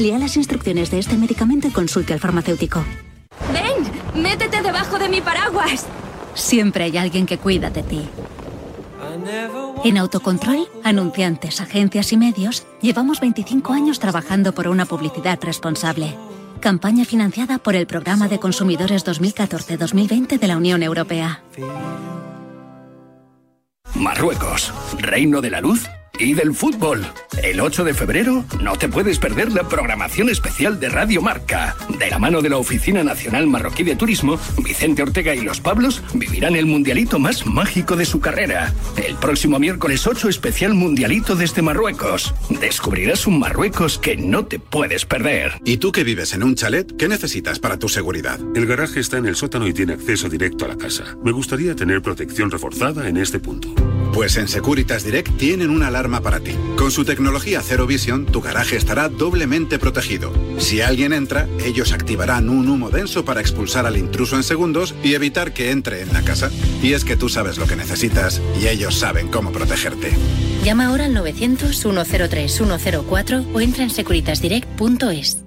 [0.01, 2.85] Lea las instrucciones de este medicamento y consulte al farmacéutico.
[3.53, 4.21] ¡Ven!
[4.21, 5.87] ¡Métete debajo de mi paraguas!
[6.35, 8.09] Siempre hay alguien que cuida de ti.
[9.85, 16.17] En Autocontrol, anunciantes, agencias y medios, llevamos 25 años trabajando por una publicidad responsable.
[16.61, 21.43] Campaña financiada por el Programa de Consumidores 2014-2020 de la Unión Europea.
[23.95, 25.89] Marruecos, Reino de la Luz
[26.19, 27.07] y del fútbol.
[27.43, 31.77] El 8 de febrero no te puedes perder la programación especial de Radio Marca.
[31.99, 36.03] De la mano de la Oficina Nacional Marroquí de Turismo, Vicente Ortega y los Pablos
[36.15, 38.73] vivirán el mundialito más mágico de su carrera.
[38.97, 42.35] El próximo miércoles 8 especial mundialito desde Marruecos.
[42.61, 45.61] Descubrirás un Marruecos que no te puedes perder.
[45.65, 46.97] ¿Y tú que vives en un chalet?
[46.97, 48.41] ¿Qué necesitas para tu seguridad?
[48.55, 51.17] El garaje está en el sótano y tiene acceso directo a la casa.
[51.23, 53.75] Me gustaría tener protección reforzada en este punto.
[54.13, 56.53] Pues en Securitas Direct tienen una alarma para ti.
[56.77, 60.33] Con su tecnología Zero Vision, tu garaje estará doblemente protegido.
[60.59, 65.15] Si alguien entra, ellos activarán un humo denso para expulsar al intruso en segundos y
[65.15, 66.51] evitar que entre en la casa.
[66.83, 70.13] Y es que tú sabes lo que necesitas y ellos saben cómo protegerte.
[70.65, 75.39] Llama ahora al 900-103-104 o entra en securitasdirect.es.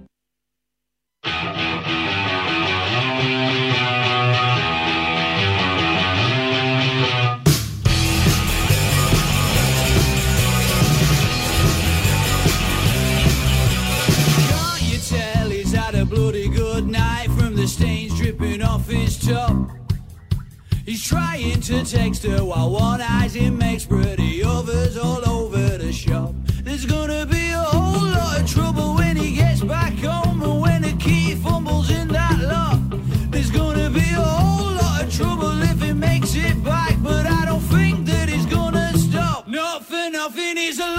[20.91, 25.93] He's trying to text her while one eye's him makes pretty others all over the
[25.93, 26.33] shop.
[26.63, 30.81] There's gonna be a whole lot of trouble when he gets back home and when
[30.81, 32.81] the key fumbles in that lock.
[33.29, 37.45] There's gonna be a whole lot of trouble if he makes it back, but I
[37.45, 39.47] don't think that he's gonna stop.
[39.47, 40.89] Not for nothing, he's a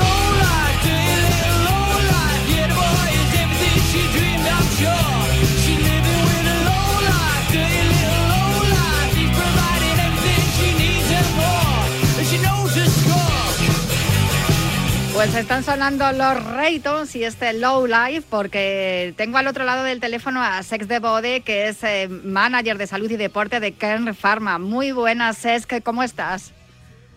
[15.23, 20.01] Pues están sonando los Raytons y este Low Life porque tengo al otro lado del
[20.01, 24.17] teléfono a Sex de Bode, que es eh, manager de salud y deporte de Kern
[24.17, 24.59] Pharma.
[24.59, 26.53] Muy buenas, Sex, ¿cómo estás?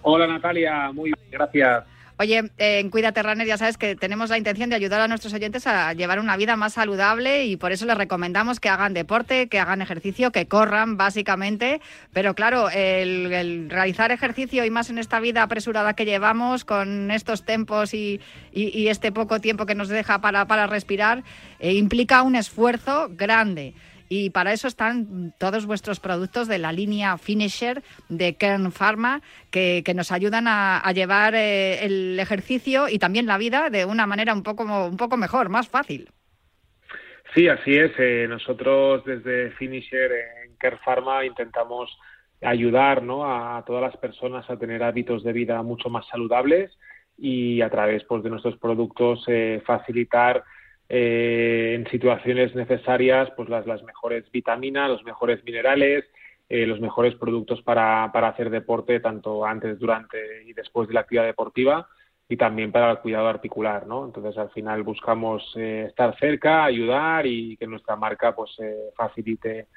[0.03, 1.83] Hola Natalia, muy bien, gracias.
[2.17, 5.33] Oye, eh, en Cuídate Runner ya sabes que tenemos la intención de ayudar a nuestros
[5.33, 9.49] oyentes a llevar una vida más saludable y por eso les recomendamos que hagan deporte,
[9.49, 11.81] que hagan ejercicio, que corran básicamente.
[12.13, 17.43] Pero claro, el, realizar ejercicio y más en esta vida apresurada que llevamos con estos
[17.43, 18.21] tempos y,
[18.53, 21.23] y- y este poco tiempo que nos deja para, para respirar,
[21.59, 23.73] eh, implica un esfuerzo grande.
[24.09, 29.81] Y para eso están todos vuestros productos de la línea Finisher de Kern Pharma, que,
[29.85, 34.33] que nos ayudan a, llevar eh, el ejercicio y también la vida de una manera
[34.33, 36.09] un poco, un poco mejor, más fácil.
[37.33, 37.91] Sí, así es.
[37.97, 40.11] eh, nosotros desde Finisher
[40.45, 41.97] en Care Pharma intentamos
[42.41, 43.25] ayudar ¿no?
[43.25, 46.71] a todas las personas a tener hábitos de vida mucho más saludables
[47.17, 50.43] y a través pues, de nuestros productos eh, facilitar
[50.89, 56.05] eh, en situaciones necesarias pues las, las mejores vitaminas, los mejores minerales,
[56.47, 61.01] eh, los mejores productos para, para hacer deporte tanto antes, durante y después de la
[61.01, 61.87] actividad deportiva
[62.27, 64.05] y también para el cuidado articular, ¿no?
[64.05, 69.67] Entonces al final buscamos eh, estar cerca, ayudar y que nuestra marca pues eh, facilite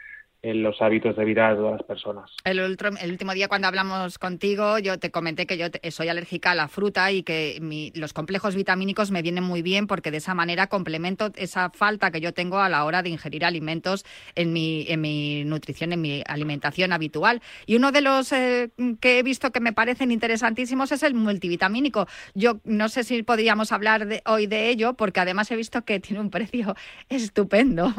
[0.42, 2.30] en los hábitos de vida de todas las personas.
[2.44, 6.54] El, último día cuando hablamos contigo, yo te comenté que yo te- soy alérgica a
[6.54, 10.34] la fruta y que mi- los complejos vitamínicos me vienen muy bien porque de esa
[10.34, 14.04] manera complemento esa falta que yo tengo a la hora de ingerir alimentos
[14.36, 17.42] en mi, en mi nutrición, en mi alimentación habitual.
[17.66, 18.70] Y uno de los eh,
[19.00, 22.06] que he visto que me parecen interesantísimos es el multivitamínico.
[22.34, 25.98] Yo no sé si podríamos hablar de- hoy de ello porque además he visto que
[25.98, 26.76] tiene un precio
[27.08, 27.92] estupendo.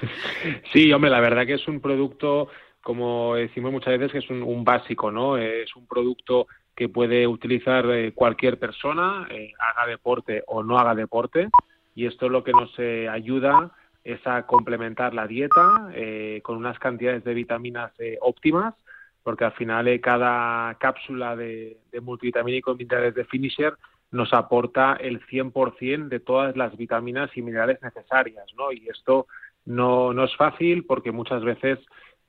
[0.72, 2.48] Sí, hombre, la verdad que es un producto,
[2.82, 5.36] como decimos muchas veces, que es un, básico, ¿no?
[5.36, 10.94] Es un producto que puede utilizar eh, cualquier persona, eh, haga deporte o no haga
[10.94, 11.48] deporte,
[11.94, 16.78] y esto lo que nos eh, ayuda es a complementar la dieta eh, con unas
[16.78, 18.74] cantidades de vitaminas óptimas,
[19.22, 23.74] porque al final cada cápsula de, de multivitamínico minerales de Finisher
[24.14, 28.72] nos aporta el 100% de todas las vitaminas y minerales necesarias, ¿no?
[28.72, 29.26] Y esto
[29.66, 31.78] no, no es fácil porque muchas veces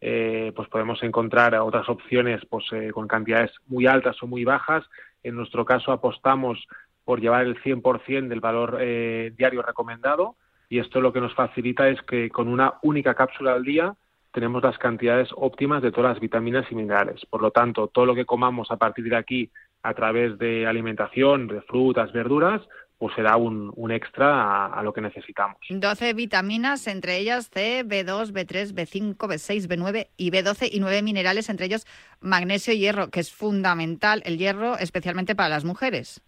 [0.01, 4.83] eh, pues podemos encontrar otras opciones pues eh, con cantidades muy altas o muy bajas.
[5.23, 6.65] En nuestro caso apostamos
[7.03, 10.35] por llevar el 100% del valor eh, diario recomendado
[10.69, 13.95] y esto lo que nos facilita es que con una única cápsula al día
[14.31, 17.25] tenemos las cantidades óptimas de todas las vitaminas y minerales.
[17.29, 19.49] Por lo tanto, todo lo que comamos a partir de aquí
[19.81, 22.61] a través de alimentación, de frutas, verduras,
[22.97, 25.58] pues será un, un extra a, lo que necesitamos.
[25.69, 31.49] 12 vitaminas, entre ellas C, B2, B3, B5, B6, B9 y B12 y 9 minerales,
[31.49, 31.86] entre ellos
[32.21, 36.21] magnesio y hierro, que es fundamental el hierro, especialmente para las mujeres.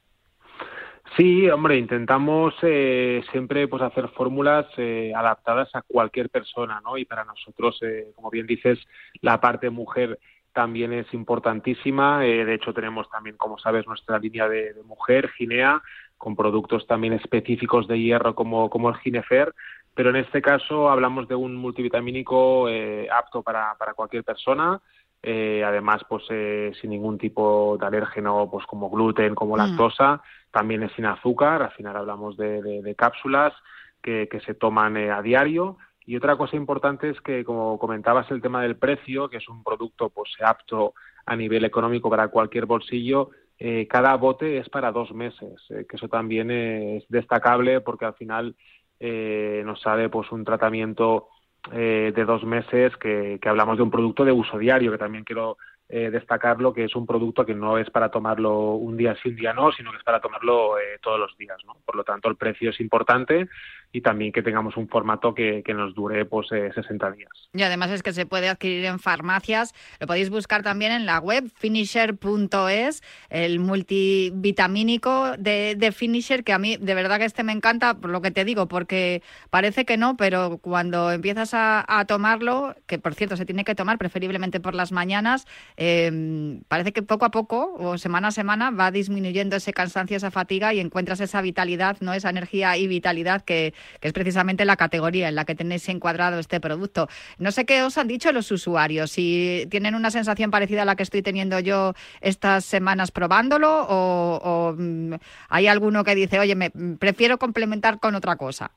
[1.16, 6.98] Sí, hombre, intentamos eh, siempre pues hacer fórmulas eh, adaptadas a cualquier persona, ¿no?
[6.98, 8.80] Y para nosotros, eh, como bien dices,
[9.22, 10.20] la parte mujer
[10.52, 12.22] también es importantísima.
[12.22, 15.82] de hecho, tenemos también, como sabes, nuestra línea de, de mujer, Ginea,
[16.18, 19.54] con productos también específicos de hierro como, como el Ginefer,
[19.94, 24.80] pero en este caso hablamos de un multivitamínico eh, apto para, para cualquier persona,
[25.24, 29.58] eh, además pues eh, sin ningún tipo de alérgeno pues como gluten, como mm.
[29.58, 33.54] lactosa, también es sin azúcar, al final hablamos de, de, cápsulas
[34.02, 35.78] que, que, se toman a diario
[36.08, 39.62] y otra cosa importante es que, como comentabas, el tema del precio, que es un
[39.62, 40.94] producto pues apto
[41.26, 45.96] a nivel económico para cualquier bolsillo, eh, cada bote es para dos meses, eh, que
[45.96, 48.56] eso también es destacable porque al final
[49.00, 51.30] eh, nos sale pues un tratamiento
[51.70, 55.58] de dos meses que, hablamos de un producto de uso diario, que también quiero
[55.90, 59.36] eh, destacarlo que es un producto que no es para tomarlo un día sí, un
[59.38, 61.58] día no, sino que es para tomarlo eh, todos los días.
[61.66, 61.78] ¿no?
[61.86, 63.48] Por lo tanto, el precio es importante
[63.94, 67.32] y también que tengamos un formato que, que nos dure pues eh, 60 días.
[67.54, 71.20] Y además es que se puede adquirir en farmacias, lo podéis buscar también en la
[71.20, 77.54] web finisher.es, el multivitamínico de, de Finisher, que a mí de verdad que este me
[77.54, 82.06] encanta, por lo que te digo, porque parece que no, pero cuando empiezas a, a
[82.06, 87.04] tomarlo, que por cierto se tiene que tomar preferiblemente por las mañanas, eh, parece que
[87.04, 91.20] poco a poco o semana a semana va disminuyendo ese cansancio, esa fatiga y encuentras
[91.20, 95.54] esa vitalidad, no esa energía y vitalidad que, es precisamente la categoría en la que
[95.54, 97.08] tenéis encuadrado este producto.
[97.38, 100.96] No sé qué os han dicho los usuarios, si tienen una sensación parecida a la
[100.96, 105.14] que estoy teniendo yo estas semanas probándolo o, o mm,
[105.50, 108.72] hay alguno que dice, oye, me prefiero complementar con otra cosa.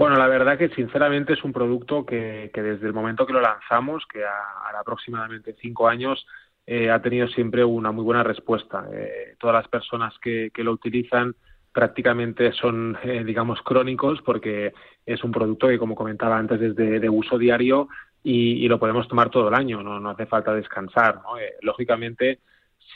[0.00, 3.42] Bueno, la verdad que sinceramente es un producto que, que desde el momento que lo
[3.42, 6.26] lanzamos, que a aproximadamente cinco años,
[6.66, 8.88] eh, ha tenido siempre una muy buena respuesta.
[8.90, 11.34] Eh, todas las personas que, que, lo utilizan
[11.70, 14.72] prácticamente son, eh, digamos, crónicos porque
[15.04, 17.90] es un producto que, como comentaba antes, es de, de uso diario
[18.22, 21.16] y, y, lo podemos tomar todo el año, no, no hace falta descansar.
[21.16, 21.38] ¿no?
[21.38, 22.38] Eh, lógicamente,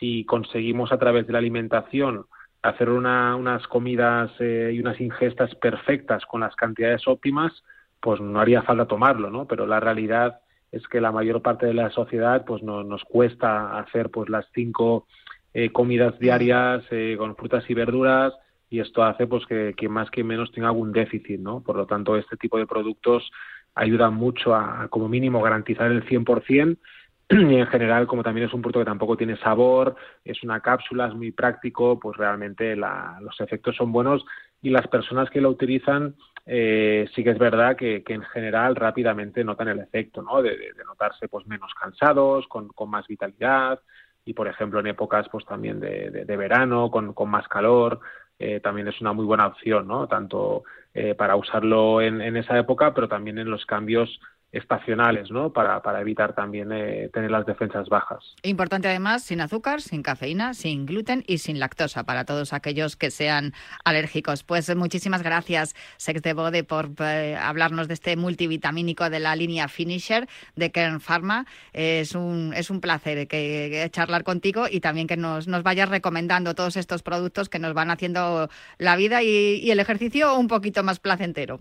[0.01, 2.25] si conseguimos a través de la alimentación
[2.64, 7.53] hacer una, unas comidas eh, y unas ingestas perfectas con las cantidades óptimas,
[8.00, 9.46] pues no haría falta tomarlo, ¿no?
[9.46, 10.40] Pero la realidad
[10.72, 14.46] es que la mayor parte de la sociedad pues no, nos cuesta hacer pues las
[14.55, 15.07] cinco
[15.53, 18.33] eh, comidas diarias eh, con frutas y verduras
[18.70, 21.61] y esto hace pues que, que, más que menos tenga algún déficit, ¿no?
[21.61, 23.31] Por lo tanto, este tipo de productos
[23.74, 26.79] ayudan mucho a, como mínimo, garantizar el 100%
[27.31, 31.09] y en general, como también es un producto que tampoco tiene sabor, es una cápsula,
[31.09, 34.25] es muy práctico, pues realmente la, los efectos son buenos
[34.61, 36.15] y las personas que lo utilizan
[36.47, 40.43] eh, sí que es verdad que, en general rápidamente notan el efecto, ¿no?
[40.43, 43.81] De, notarse pues menos cansados, con, con, más vitalidad
[44.27, 48.01] y por ejemplo en épocas pues también de, verano, con, con, más calor,
[48.39, 50.07] eh, también es una muy buena opción, ¿no?
[50.07, 54.21] Tanto eh, para usarlo en esa época, pero también en los cambios
[54.55, 55.53] estacionales, ¿no?
[55.53, 58.35] Para, para evitar también eh, tener las defensas bajas.
[58.43, 63.11] Importante además, sin azúcar, sin cafeína, sin gluten y sin lactosa para todos aquellos que
[63.11, 63.53] sean
[63.85, 64.45] alérgicos.
[64.45, 69.69] Pues muchísimas gracias, Sex de Bode, por eh, hablarnos de este multivitamínico de la línea
[69.69, 71.47] Finisher de Kern Pharma.
[71.72, 75.89] es, un, es un placer que, que charlar contigo y también que nos, nos, vayas
[75.89, 79.26] recomendando todos estos productos que nos van haciendo la vida y,
[79.62, 81.61] y el ejercicio un poquito más placentero.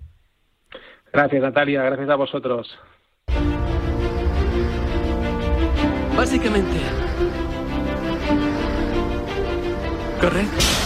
[1.14, 1.84] Gracias, Natalia.
[1.84, 2.80] Gracias a vosotros.
[6.24, 6.80] Básicamente.
[10.22, 10.83] Corre.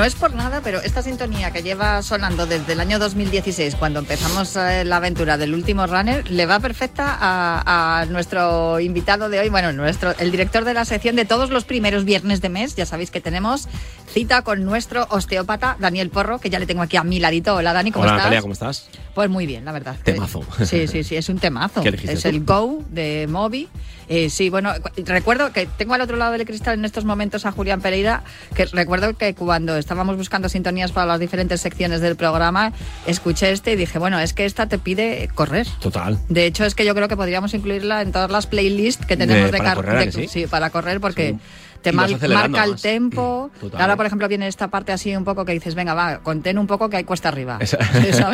[0.00, 0.34] No es por
[0.70, 5.36] pero esta sintonía que lleva sonando desde el año 2016, cuando empezamos eh, la aventura
[5.36, 10.30] del último runner, le va perfecta a, a nuestro invitado de hoy, bueno, nuestro, el
[10.30, 12.76] director de la sección de todos los primeros viernes de mes.
[12.76, 13.66] Ya sabéis que tenemos
[14.14, 17.56] cita con nuestro osteópata, Daniel Porro, que ya le tengo aquí a mi ladito.
[17.56, 18.24] Hola, Dani, ¿cómo Hola, estás?
[18.26, 18.88] Natalia, ¿cómo estás?
[19.12, 19.96] Pues muy bien, la verdad.
[20.04, 20.44] Temazo.
[20.64, 21.82] Sí, sí, sí, es un temazo.
[21.82, 22.28] ¿Qué es tú?
[22.28, 23.68] el Go de Moby.
[24.12, 27.46] Eh, sí, bueno, cu- recuerdo que tengo al otro lado del cristal en estos momentos
[27.46, 28.24] a Julián Pereira,
[28.56, 32.72] que recuerdo que cuando estábamos buscando sintonías para las diferentes secciones del programa,
[33.06, 35.66] escuché este y dije, bueno, es que esta te pide correr.
[35.80, 36.18] Total.
[36.28, 39.46] De hecho, es que yo creo que podríamos incluirla en todas las playlists que tenemos
[39.46, 40.28] De- de, para car- correr, ¿a de- que sí?
[40.28, 41.36] sí, para correr, porque
[41.80, 43.50] te marca el tempo.
[43.58, 43.80] Total.
[43.80, 46.66] Ahora, por ejemplo, viene esta parte así un poco que dices, venga, va, contén un
[46.66, 47.58] poco que hay cuesta arriba.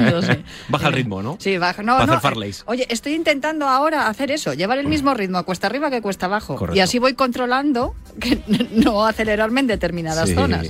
[0.69, 1.37] Baja el ritmo, ¿no?
[1.39, 1.83] Sí, baja.
[1.85, 2.21] No, no.
[2.21, 2.65] farleys.
[2.67, 6.57] Oye, estoy intentando ahora hacer eso, llevar el mismo ritmo cuesta arriba que cuesta abajo.
[6.57, 6.77] Correcto.
[6.77, 8.41] Y así voy controlando que
[8.73, 10.35] no acelerarme en determinadas Sí.
[10.35, 10.67] zonas.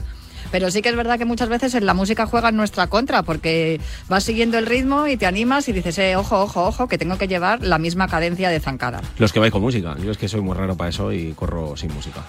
[0.51, 3.23] Pero sí que es verdad que muchas veces en la música juega en nuestra contra,
[3.23, 6.99] porque vas siguiendo el ritmo y te animas y dices, eh, ojo, ojo, ojo, que
[6.99, 9.01] tengo que llevar la misma cadencia de zancada.
[9.19, 9.97] Los que vais con música.
[10.03, 12.23] Yo es que soy muy raro para eso y corro sin música.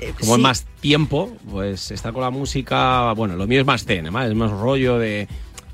[0.00, 0.40] Eh, Como sí.
[0.40, 4.28] es más tiempo, pues estar con la música, bueno, lo mío es más zen, además,
[4.28, 5.26] es más rollo de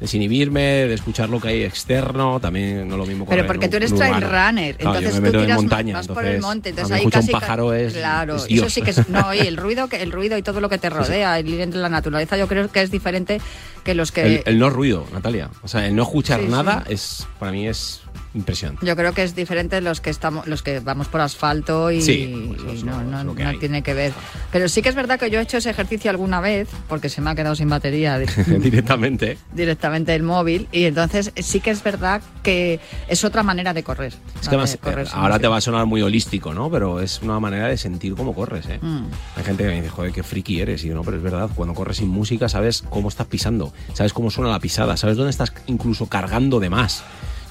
[0.05, 3.70] desinhibirme, de escuchar lo que hay externo, también no lo mismo Pero correr porque en
[3.70, 6.68] tú eres trail runner, Claro, entonces me tú tiras montaña, vas por el entonces, monte,
[6.70, 9.57] entonces ahí casi un pájaro es- claro, es eso sí que es no y el
[9.57, 12.36] ruido que el ruido y todo lo que te rodea, el ir entre la naturaleza,
[12.36, 13.40] yo creo que es diferente
[13.84, 15.50] que los que El, el no ruido, Natalia.
[15.62, 16.94] O sea, el no escuchar Sí, nada sí.
[16.94, 18.00] es para mí es
[18.35, 18.85] impresionante.
[18.85, 22.55] Yo creo que es diferente los que estamos, los que vamos por asfalto y, Sí,
[22.64, 23.59] pues y no, no- que no hay.
[23.59, 24.12] tiene que ver.
[24.53, 27.20] Pero sí que es verdad que yo he hecho ese ejercicio alguna vez, porque se
[27.20, 28.26] me ha quedado sin batería di-
[28.59, 29.39] Directamente.
[29.53, 34.14] directamente el móvil, y entonces sí que es verdad que es otra manera de correr.
[34.41, 36.70] Es que correr eh, ahora te va a sonar muy holístico, ¿no?
[36.70, 38.78] Pero es una manera de sentir cómo corres, ¿eh?
[38.82, 39.05] Mm.
[39.37, 40.85] Hay gente que me dice, joder, qué friki eres.
[40.85, 44.12] Y yo, no, pero es verdad, cuando corres sin música sabes cómo estás pisando, sabes
[44.12, 47.03] cómo suena la pisada, sabes dónde estás incluso cargando de más.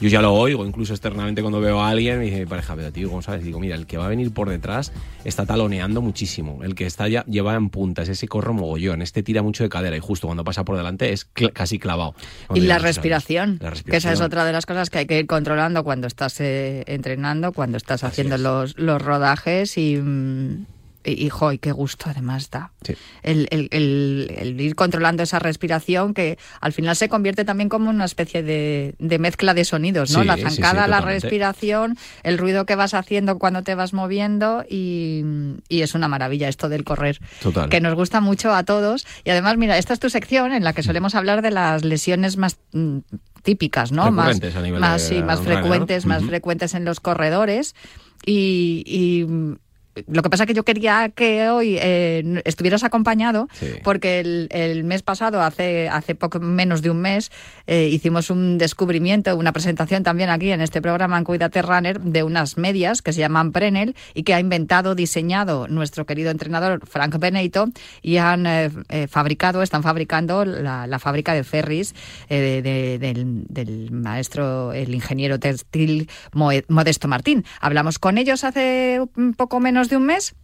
[0.04, 2.91] Yo ya lo oigo, incluso externamente cuando veo a alguien, me dice mi pareja, pero
[2.91, 3.41] tío, ¿cómo sabes?
[3.41, 4.91] Y digo, mira, el que va a venir por detrás
[5.24, 6.60] está taloneando muchísimo.
[6.62, 9.95] El que está ya lleva en puntas, ese corre mogollón, este tira mucho de cadera
[9.95, 12.16] y justo cuando pasa por delante es cl- casi clavado.
[12.54, 14.26] Y la respiración, La que esa es respiración.
[14.26, 18.04] otra de las cosas que hay que ir controlando cuando estás eh, entrenando, cuando estás
[18.04, 19.95] haciendo los, los rodajes y,
[21.06, 22.72] mm, y, qué gusto además da.
[22.86, 22.95] Sí.
[23.22, 27.89] El, el- el- el ir controlando esa respiración que al final se convierte también como
[27.89, 30.22] una especie de, de mezcla de sonidos, ¿no?
[30.22, 34.66] Sí, la sí, zancada, la respiración, el ruido que vas haciendo cuando te vas moviendo
[34.70, 35.24] y,
[35.70, 37.70] y es una maravilla esto del correr Total.
[37.70, 39.06] que nos gusta mucho a todos.
[39.24, 42.38] Y además, mira, esta es tu sección en la que solemos hablar de las lesiones
[42.38, 42.99] más mm,
[43.43, 44.12] típicas, ¿no?
[44.12, 45.60] Más, Recurrentes a nivel más, de sí, más runner, ¿no?
[45.62, 47.76] frecuentes, más frecuentes en los corredores.
[48.26, 49.56] Y, y, mm,
[50.08, 53.68] lo que pasa es que yo quería que hoy eh, estuvieras acompañado, Sí.
[53.84, 57.32] porque el, el mes pasado, hace, hace poco menos de un mes,
[57.68, 62.24] eh, hicimos un descubrimiento, una presentación también aquí en este programa en Cuídate Runner de
[62.24, 67.18] unas medias que se llaman Prenel y que ha inventado, diseñado nuestro querido entrenador Frank
[67.20, 67.68] Benito
[68.02, 71.94] y han eh, eh, fabricado, están fabricando la, la fábrica de Ferris
[72.30, 77.46] eh, de- de- del, del maestro, el ingeniero textil Modesto Martín.
[77.62, 80.36] Hablamos con ellos hace un poco menos de un mes.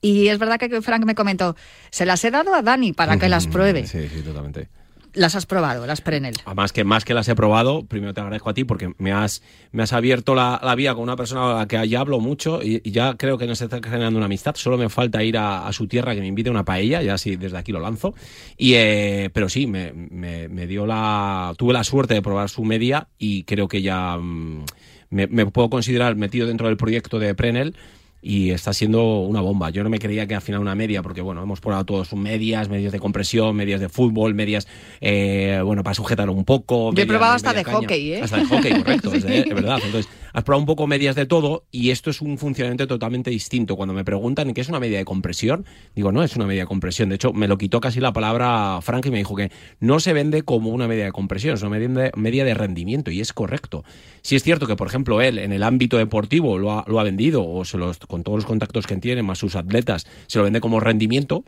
[0.00, 1.56] Y es verdad que Frank me comentó,
[1.90, 3.86] se las he dado a Dani para que las pruebe.
[3.86, 4.68] Sí, sí, totalmente.
[5.12, 6.34] Las has probado, las Prenel.
[6.44, 9.42] Además que más que las he probado, primero te agradezco a ti porque me has,
[9.72, 12.62] me has abierto la, la vía con una persona a la que ya hablo mucho
[12.62, 14.54] y, y ya creo que nos está generando una amistad.
[14.54, 17.18] Solo me falta ir a, a su tierra que me invite a una paella, ya
[17.18, 18.14] sí, desde aquí lo lanzo.
[18.56, 22.62] Y, eh, pero sí, me, me- me dio la, tuve la suerte de probar su
[22.62, 24.64] media y creo que ya mm,
[25.10, 27.74] me, me puedo considerar metido dentro del proyecto de Prenel.
[28.22, 29.70] Y está siendo una bomba.
[29.70, 32.68] Yo no me creía que al final una media, porque bueno, hemos probado todos medias,
[32.68, 34.68] medios de compresión, medias de fútbol, medias,
[35.00, 36.86] eh, bueno, para sujetar un poco.
[36.86, 37.78] Yo he medias probado hasta de caña.
[37.78, 38.20] hockey, ¿eh?
[38.22, 39.78] Hasta de hockey, correcto, es, de- es verdad.
[39.82, 43.76] Entonces, has probado un poco medias de todo y esto es un funcionamiento totalmente distinto.
[43.76, 45.64] Cuando me preguntan qué es una media de compresión,
[45.94, 47.08] digo, no es una media de compresión.
[47.08, 49.50] De hecho, me lo quitó casi la palabra Frank y me dijo que
[49.80, 53.32] no se vende como una media de compresión, es una media de, rendimiento y es
[53.32, 53.84] correcto.
[54.22, 57.04] Si es cierto que, por ejemplo, él en el ámbito deportivo lo ha, lo ha
[57.04, 60.44] vendido o se los, con todos los contactos que tiene, más sus atletas, se lo
[60.44, 61.44] vende como rendimiento.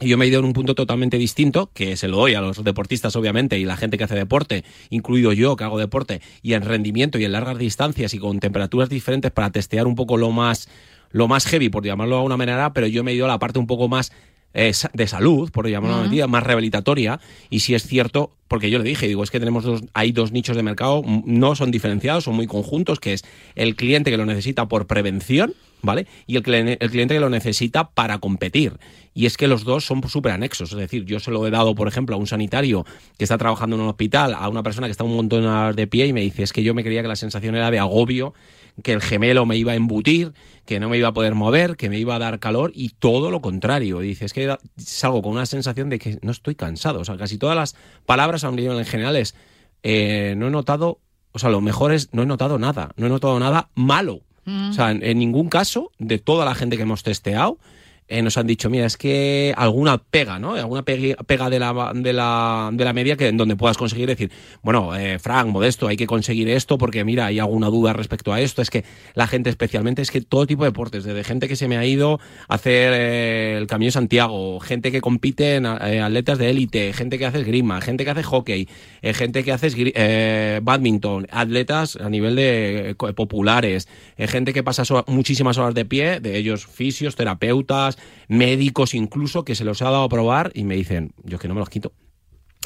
[0.00, 2.40] Y yo me he ido en un punto totalmente distinto, que se lo doy a
[2.40, 6.54] los deportistas, obviamente, y la gente que hace deporte, incluido yo que hago deporte, y
[6.54, 10.32] en rendimiento y en largas distancias y con temperaturas diferentes para testear un poco lo
[10.32, 10.68] más,
[11.10, 13.38] lo más heavy, por llamarlo de alguna manera, pero yo me he ido a la
[13.38, 14.10] parte un poco más
[14.52, 17.20] eh, de salud, por llamarlo de una medida, más rehabilitatoria.
[17.48, 20.32] Y si es cierto, porque yo le dije, digo, es que tenemos dos, hay dos
[20.32, 23.24] nichos de mercado, no son diferenciados, son muy conjuntos, que es
[23.54, 25.54] el cliente que lo necesita por prevención,
[25.84, 26.06] ¿vale?
[26.26, 28.78] Y el, el cliente que lo necesita para competir.
[29.12, 30.72] Y es que los dos son súper anexos.
[30.72, 32.84] Es decir, yo se lo he dado, por ejemplo, a un sanitario
[33.16, 36.06] que está trabajando en un hospital, a una persona que está un montón de pie
[36.06, 38.34] y me dice, es que yo me creía que la sensación era de agobio,
[38.82, 40.32] que el gemelo me iba a embutir,
[40.66, 43.30] que no me iba a poder mover, que me iba a dar calor y todo
[43.30, 44.00] lo contrario.
[44.00, 47.00] Dice, es que salgo con una sensación de que no estoy cansado.
[47.00, 47.76] O sea, casi todas las
[48.06, 49.36] palabras a un en general es,
[49.84, 50.98] eh, no he notado,
[51.32, 54.22] o sea, lo mejor es, no he notado nada, no he notado nada malo.
[54.46, 57.58] O sea, en, en ningún caso, de toda la gente que hemos testeado,
[58.06, 60.54] eh, nos han dicho, mira, es que alguna pega, ¿no?
[60.54, 64.30] Alguna pega de la, de la, de la media que en donde puedas conseguir decir,
[64.62, 68.40] bueno, eh, Frank, Modesto, hay que conseguir esto porque, mira, hay alguna duda respecto a
[68.40, 68.60] esto.
[68.60, 68.84] Es que
[69.14, 71.86] la gente especialmente, es que todo tipo de deportes, desde gente que se me ha
[71.86, 76.92] ido a hacer eh, el Camino Santiago, gente que compite en eh, atletas de élite,
[76.92, 78.68] gente que hace esgrima, gente que hace hockey,
[79.02, 83.88] eh, gente que hace badminton, atletas a nivel de populares,
[84.18, 87.93] gente que pasa muchísimas horas de pie, de ellos fisios, terapeutas,
[88.28, 91.48] médicos incluso, que se los ha dado a probar y me dicen, yo es que
[91.48, 91.92] no me los quito.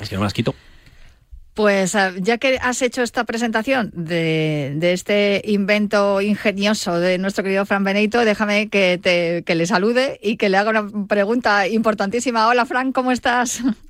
[0.01, 0.55] Es que no me las quito.
[1.55, 7.67] Pues ah, ya que has hecho esta presentación de, este invento ingenioso de nuestro querido
[7.67, 12.47] Fran Benito, déjame que, te, que le salude y que le haga una pregunta importantísima.
[12.47, 13.61] Hola Fran, ¿cómo estás?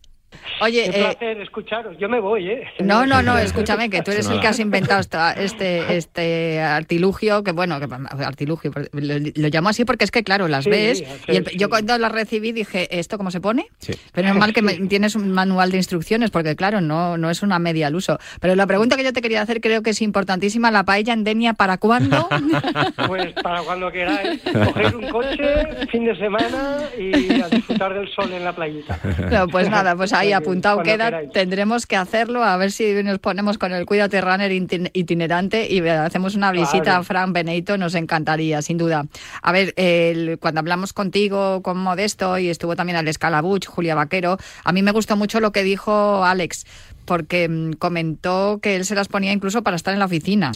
[0.61, 1.97] Oye, Qué eh, placer escucharos.
[1.99, 2.65] Yo me voy, ¿eh?
[2.81, 7.43] no, no, no, escúchame, que tú eres el que has inventado esta- este, este artilugio,
[7.45, 7.87] que bueno, que
[8.25, 11.47] artilugio, lo, lo llamo así porque es que, claro, las Sí, ves, sí, y el-
[11.47, 11.57] sí.
[11.59, 13.67] yo cuando las recibí dije, ¿esto cómo se pone?
[14.13, 17.43] Pero es mal que me- tienes un manual de instrucciones, porque claro, no, no es
[17.43, 18.19] una media al uso.
[18.41, 21.25] Pero la pregunta que yo te quería hacer creo que es importantísima, ¿la paella en
[21.25, 22.29] Denia para cuándo?
[23.07, 28.31] Pues para cuando queráis, cogéis un coche, fin de semana y a disfrutar del sol
[28.33, 28.99] en la playita.
[29.31, 31.07] No, pues nada, pues ahí apuntado queda.
[31.07, 31.33] queráis.
[31.33, 35.81] Tendremos que hacerlo, a ver si nos ponemos con el Cuídate Runner itin- itinerante y
[35.89, 37.01] hacemos una visita Claro.
[37.01, 39.07] a Fran Benito, nos encantaría, sin duda.
[39.43, 44.39] A ver, el- cuando hablamos contigo, con Modesto, y estuvo también al Escalabuch, Julia Vaquero,
[44.65, 46.67] a mí me gustó mucho lo que dijo Alex,
[47.05, 50.53] porque mm, comentó que él se las ponía incluso para estar en la oficina.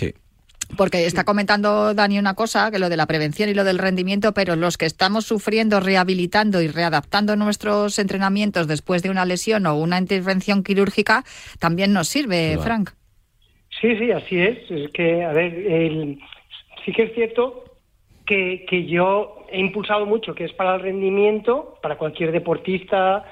[0.76, 4.32] Porque está comentando Dani una cosa, que lo de la prevención y lo del rendimiento,
[4.32, 9.74] pero los que estamos sufriendo, rehabilitando y readaptando nuestros entrenamientos después de una lesión o
[9.76, 11.24] una intervención quirúrgica,
[11.58, 12.62] también nos sirve, Claro.
[12.62, 12.90] Frank.
[13.80, 14.70] Sí, sí, así es.
[14.70, 16.18] Es que, a ver, el-
[16.84, 17.64] sí que es cierto
[18.26, 23.24] que, que yo he impulsado mucho, que es para el rendimiento, para cualquier deportista,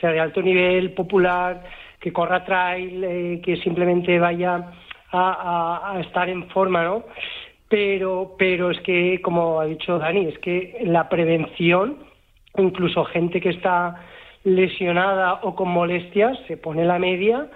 [0.00, 1.64] sea de alto nivel, popular,
[2.00, 4.72] que corra trail, eh, que simplemente vaya
[5.12, 7.04] a, a- estar en forma, ¿no?
[7.68, 11.98] Pero, pero es que, como ha dicho Dani, es que la prevención,
[12.58, 13.96] incluso gente que está
[14.44, 17.48] lesionada o con molestias, se pone la media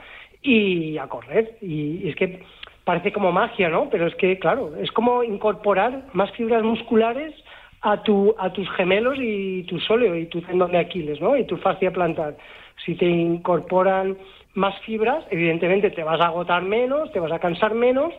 [0.42, 1.58] y a correr.
[1.60, 2.42] Y es que
[2.84, 3.90] parece como magia, ¿no?
[3.90, 7.34] Pero es que, claro, es como incorporar más fibras musculares
[7.82, 11.36] a, tu, a tus gemelos y tu sóleo y tu tendón de Aquiles, ¿no?
[11.36, 12.36] Y tu fascia plantar.
[12.84, 14.16] Si te incorporan
[14.56, 18.12] más fibras, evidentemente te vas a agotar menos, te vas a cansar menos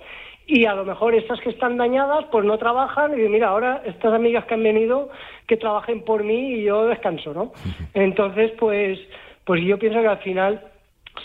[0.46, 4.14] y a lo mejor estas que están dañadas pues no trabajan y mira, ahora estas
[4.14, 5.10] amigas que han venido
[5.48, 7.52] que trabajen por mí y yo descanso, ¿no?
[7.94, 9.00] Entonces, pues
[9.44, 10.62] pues yo pienso que al final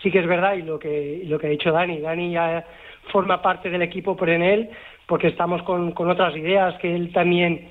[0.02, 2.64] sí que es verdad y lo que y lo que ha dicho Dani, Dani ya
[3.12, 4.70] forma parte del equipo por en él
[5.06, 7.70] porque estamos con, con otras ideas que él también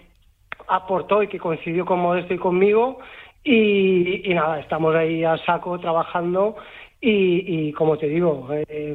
[0.67, 2.99] aportó y que coincidió con Modesto y conmigo
[3.43, 6.55] y, y nada, estamos ahí a saco trabajando
[7.01, 8.93] y, y como te digo, eh,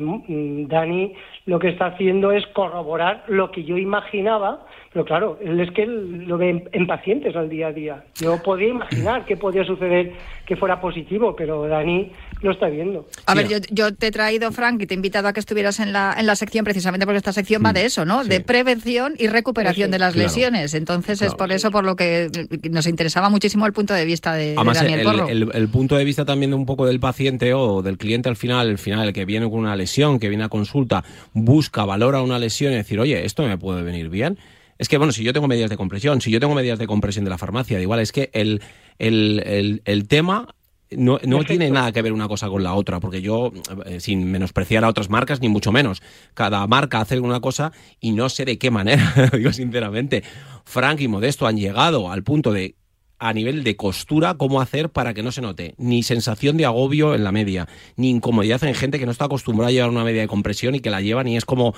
[0.69, 1.13] Dani
[1.47, 5.83] lo que está haciendo es corroborar lo que yo imaginaba, pero claro, él es que
[5.83, 8.05] él lo ve en pacientes al día a día.
[8.15, 10.13] Yo podía imaginar que podía suceder
[10.47, 13.09] que fuera positivo, pero Dani lo está viendo.
[13.25, 15.81] A ver, yo, yo te he traído, Frank, y te he invitado a que estuvieras
[15.81, 18.25] en la, en la sección precisamente porque esta sección va de eso, ¿no?
[18.25, 20.29] De prevención y recuperación de las claro.
[20.29, 20.75] lesiones.
[20.75, 22.31] Entonces es por eso por lo que
[22.71, 25.29] nos interesaba muchísimo el punto de vista de, Daniel el, Porro.
[25.29, 28.37] el- el punto de vista también de un poco del paciente o del cliente al
[28.37, 32.21] final, el final, el que viene con una lesión, que viene a consulta, busca, valora
[32.23, 34.39] una lesión y decir, oye, esto me puede venir bien.
[34.79, 37.25] Es que, bueno, si yo tengo medidas de compresión, si yo tengo medidas de compresión
[37.25, 38.61] de la farmacia, da igual, es que el,
[38.99, 40.49] el, el, el tema
[40.91, 43.53] no, no tiene nada que ver una cosa con la otra, porque yo,
[43.87, 46.03] eh, sin menospreciar a otras marcas, ni mucho menos,
[46.35, 50.23] cada marca hace una cosa y no sé de qué manera, digo sinceramente.
[50.65, 52.77] Frank y Modesto han llegado al punto de
[53.19, 57.15] a nivel de costura, cómo hacer para que no se note ni sensación de agobio
[57.15, 57.67] en la media,
[57.97, 60.81] ni incomodidad en gente que no está acostumbrada a llevar una media de compresión y
[60.81, 61.75] que la llevan y es como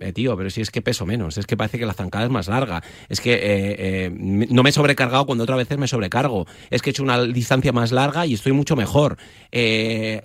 [0.00, 2.30] eh, tío, pero si es que peso menos, es que parece que la zancada es
[2.30, 3.40] más larga, es que eh,
[3.78, 7.22] eh, no me he sobrecargado cuando otras veces me sobrecargo, es que he hecho una
[7.22, 9.16] distancia más larga y estoy mucho mejor.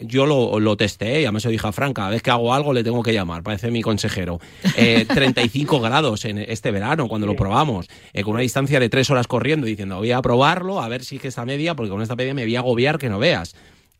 [0.01, 2.73] yo lo, lo testé, ya me se dije a Fran, cada vez que hago algo
[2.73, 4.39] le tengo que llamar, parece mi consejero.
[4.75, 7.87] 35 grados en este verano, cuando lo probamos,
[8.23, 11.21] con una distancia de tres horas corriendo, diciendo voy a probarlo, a ver si es
[11.21, 13.55] que esta media, porque con esta media me voy a agobiar que no veas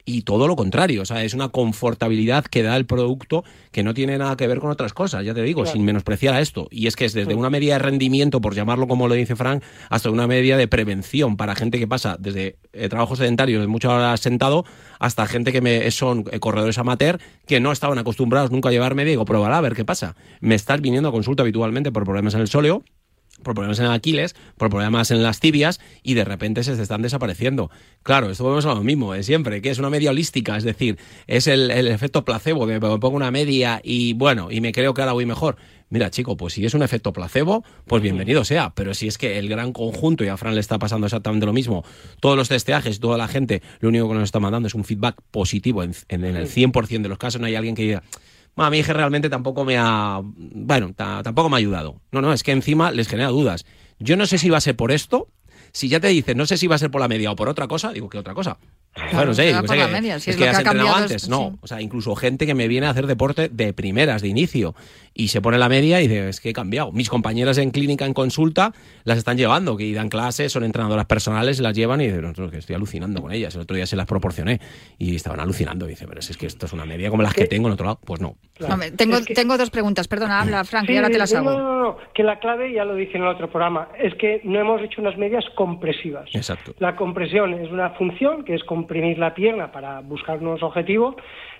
[0.05, 3.93] y todo lo contrario, o sea, es una confortabilidad que da el producto que no
[3.93, 6.67] tiene nada que ver con otras cosas, ya te digo, sin menospreciar a esto.
[6.71, 9.63] Y es que es desde una media de rendimiento, por llamarlo como lo dice Frank,
[9.89, 13.91] hasta una media de prevención para gente que pasa desde eh, trabajo sedentario de muchas
[13.91, 14.65] horas sentado
[14.99, 18.95] hasta gente que me, son eh, corredores amateur que no estaban acostumbrados nunca a llevar
[18.95, 20.15] media y digo, pruébala a ver qué pasa.
[20.39, 22.83] Me estás viniendo a consulta habitualmente por problemas en el sóleo
[23.41, 27.71] por problemas en Aquiles, por problemas en las tibias y de repente se están desapareciendo.
[28.03, 30.97] Claro, esto volvemos a lo mismo de siempre, que es una media holística, es decir,
[31.27, 35.01] es el, efecto placebo, de me pongo una media y bueno, y me creo que
[35.01, 35.57] ahora voy mejor.
[35.89, 38.71] Mira, chico, pues si es un efecto placebo, pues bienvenido sea.
[38.73, 41.51] Pero si es que el gran conjunto, y a Fran le está pasando exactamente lo
[41.51, 41.83] mismo,
[42.21, 45.17] todos los testeajes, toda la gente, lo único que nos está mandando es un feedback
[45.31, 47.41] positivo en, en el 100% de los casos.
[47.41, 48.03] No hay alguien que diga,
[48.55, 52.01] a mi hija realmente tampoco me ha, bueno, tampoco me ha ayudado.
[52.11, 53.65] No, no, es que encima les genera dudas.
[53.99, 55.29] Yo no sé si va a ser por esto,
[55.71, 57.49] si ya te dicen, no sé si va a ser por la media o por
[57.49, 58.57] otra cosa, digo, ¿qué otra cosa?
[58.93, 61.29] Claro, sé, digo, que, media, es, que, has entrenado antes.
[61.29, 64.75] No, o sea, incluso gente que me viene a hacer deporte de primeras, de inicio,
[65.13, 66.91] y se pone la media y dice, es que he cambiado.
[66.91, 68.73] Mis compañeras en clínica, en consulta,
[69.03, 72.57] las están llevando, que dan clases, son entrenadoras personales, las llevan y dicen, no, que
[72.57, 73.55] estoy alucinando con ellas.
[73.55, 74.59] El otro día se las proporcioné
[74.97, 75.85] y estaban alucinando.
[75.85, 77.85] Y dice, pero es que esto es una media como las que tengo en otro
[77.85, 77.99] lado.
[78.05, 78.35] Pues no.
[78.95, 81.51] tengo, tengo dos preguntas, perdona, habla Frank, y ahora te las hago.
[81.51, 84.41] No, no, no, que la clave, ya lo dije en el otro programa, es que
[84.43, 86.29] no hemos hecho unas medias compresivas.
[86.33, 86.73] Exacto.
[86.79, 91.15] La compresión es una función que es comprimir la pierna para buscar unos objetivos,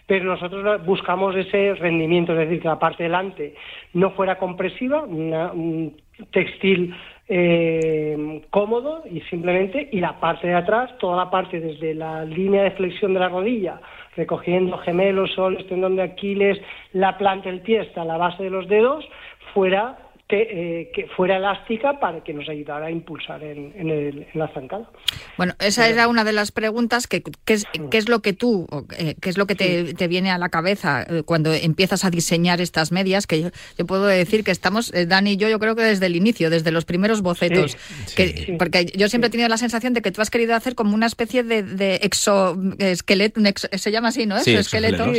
[0.07, 3.53] pero nosotros buscamos ese rendimiento, es decir, que la parte delante
[3.93, 5.95] no fuera compresiva, un
[6.31, 6.95] textil
[7.27, 12.63] eh, cómodo y simplemente, y la parte de atrás, toda la parte desde la línea
[12.63, 13.79] de flexión de la rodilla,
[14.15, 16.59] recogiendo gemelos, soles, tendón de Aquiles,
[16.93, 19.05] la planta del pie hasta la base de los dedos,
[19.53, 19.97] fuera
[20.33, 24.89] eh, que fuera elástica para que nos ayudara a impulsar en, en, la zancada.
[25.37, 28.67] Bueno, esa era una de las preguntas que qué es, qué es lo que tú,
[28.97, 32.61] eh, qué es lo que te, viene a la cabeza eh, cuando empiezas a diseñar
[32.61, 36.05] estas medias, que yo, puedo decir que estamos, Dani y yo, yo creo que desde
[36.05, 37.77] el inicio, desde los primeros bocetos,
[38.15, 40.95] que, porque yo siempre he tenido la sensación de que tú has querido hacer como
[40.95, 44.37] una especie de, de exoesqueleto, se llama así, ¿no?
[44.37, 45.11] Exoesqueleto.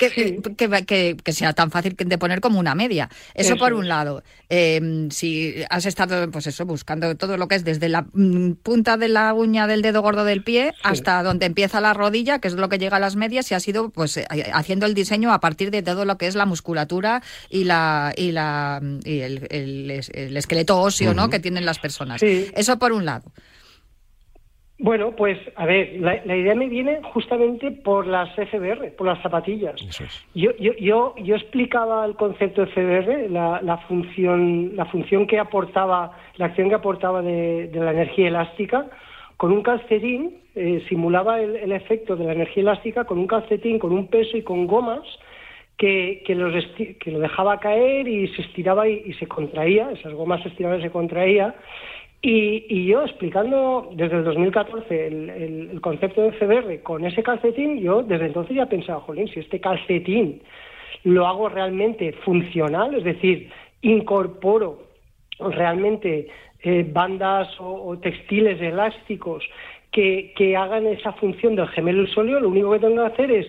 [0.00, 3.10] Que, que, sea tan fácil de poner como una media.
[3.34, 4.22] Eso, por un lado.
[4.48, 8.96] Em, si has estado, pues eso, buscando todo lo que es desde la mm, punta
[8.96, 12.54] de la uña del dedo gordo del pie hasta donde empieza la rodilla, que es
[12.54, 15.40] lo que llega a las medias, y has ido pues eh, haciendo el diseño a
[15.40, 19.90] partir de todo lo que es la musculatura y la y la y el,
[20.36, 21.28] esqueleto óseo, ¿no?
[21.28, 22.22] que tienen las personas.
[22.22, 23.30] Eso por un lado.
[24.82, 29.74] Bueno, pues a ver, la, idea me viene justamente por las FBR, por las zapatillas.
[30.34, 35.38] yo, yo, yo, yo, explicaba el concepto de FBR, la, la, función, la función que
[35.38, 38.86] aportaba, la acción que aportaba de, la energía elástica,
[39.36, 43.92] con un calcetín, eh, simulaba el, efecto de la energía elástica con un calcetín, con
[43.92, 45.04] un peso y con gomas
[45.76, 50.14] que, que, los que lo dejaba caer y se estiraba y, y se contraía, esas
[50.14, 51.54] gomas se estiraban y se contraía
[52.22, 58.02] y, yo explicando desde el 2014 el, el, concepto de CBR con ese calcetín, yo
[58.02, 60.42] desde entonces ya pensaba, jolín, si este calcetín
[61.04, 63.50] lo hago realmente funcional, es decir,
[63.80, 64.82] incorporo
[65.38, 66.28] realmente
[66.62, 69.42] eh, bandas o, textiles elásticos
[69.90, 73.46] que, hagan esa función del gemelo sólido, lo único que tengo que hacer es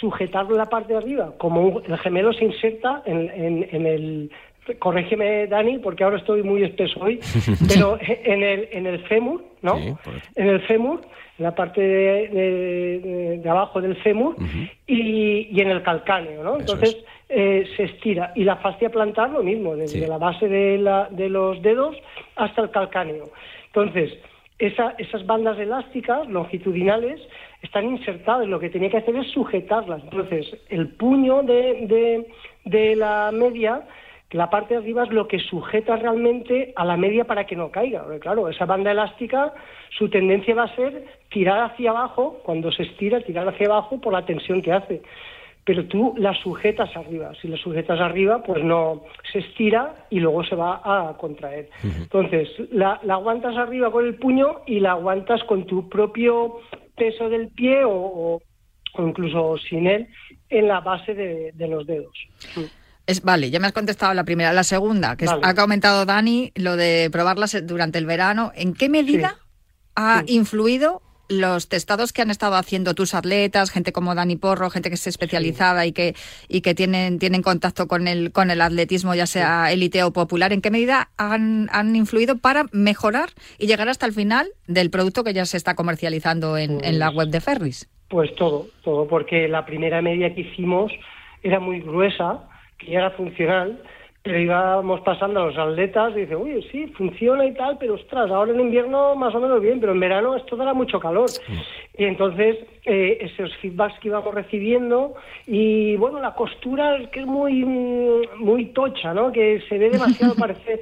[0.00, 4.30] sujetarlo la parte de arriba, como el gemelo se inserta en, en el
[4.78, 7.20] corrígeme Dani, porque ahora estoy muy espeso hoy,
[7.68, 9.76] pero en el, en el fémur, ¿no?
[10.36, 11.00] en el fémur,
[11.38, 14.36] en la parte de, abajo del fémur
[14.86, 16.58] y, y, en el calcáneo, ¿no?
[16.58, 16.96] Entonces
[17.28, 18.32] eh, se estira.
[18.34, 21.96] Y la fascia plantar lo mismo, desde la base de, la, de los dedos
[22.36, 23.30] hasta el calcáneo.
[23.66, 24.18] Entonces,
[24.58, 27.20] esa, esas bandas elásticas longitudinales
[27.62, 30.02] están insertadas, lo que tenía que hacer es sujetarlas.
[30.02, 32.26] Entonces, el puño de, de,
[32.64, 33.82] de la media
[34.32, 37.70] la parte de arriba es lo que sujeta realmente a la media para que no
[37.70, 38.04] caiga.
[38.04, 39.52] Porque, claro, esa banda elástica,
[39.90, 44.12] su tendencia va a ser tirar hacia abajo, cuando se estira, tirar hacia abajo por
[44.12, 45.02] la tensión que hace.
[45.64, 47.32] Pero tú la sujetas arriba.
[47.40, 49.02] Si la sujetas arriba, pues no
[49.32, 51.68] se estira y luego se va a contraer.
[51.82, 56.60] Entonces, la, aguantas arriba con el puño y la aguantas con tu propio
[56.96, 58.40] peso del pie o,
[58.98, 60.08] incluso sin él
[60.48, 62.14] en la base de, de los dedos.
[63.06, 64.52] Es, vale, ya me has contestado la primera.
[64.52, 65.40] La segunda, que Vale.
[65.44, 68.52] ha comentado Dani, lo de probarlas durante el verano.
[68.54, 69.38] ¿En qué medida
[69.96, 74.88] ha influido los testados que han estado haciendo tus atletas, gente como Dani Porro, gente
[74.88, 76.14] que es especializada y que
[76.48, 80.52] y que tienen tienen contacto con el con el atletismo, ya sea élite o popular?
[80.52, 85.22] ¿En qué medida han, han influido para mejorar y llegar hasta el final del producto
[85.22, 87.88] que ya se está comercializando en, en la web de Ferris?
[88.08, 90.90] Pues todo, todo, porque la primera media que hicimos
[91.44, 92.49] era muy gruesa,
[92.80, 93.80] que ya era funcional,
[94.22, 98.30] pero íbamos pasando a los atletas y dice, oye, sí, funciona y tal, pero ostras,
[98.30, 101.30] ahora en invierno más o menos bien, pero en verano esto dará mucho calor.
[101.96, 105.14] Y entonces eh, esos feedbacks que íbamos recibiendo
[105.46, 107.64] y bueno, la costura es que es muy,
[108.36, 109.32] muy tocha, ¿no?
[109.32, 110.80] Que se ve demasiado, parece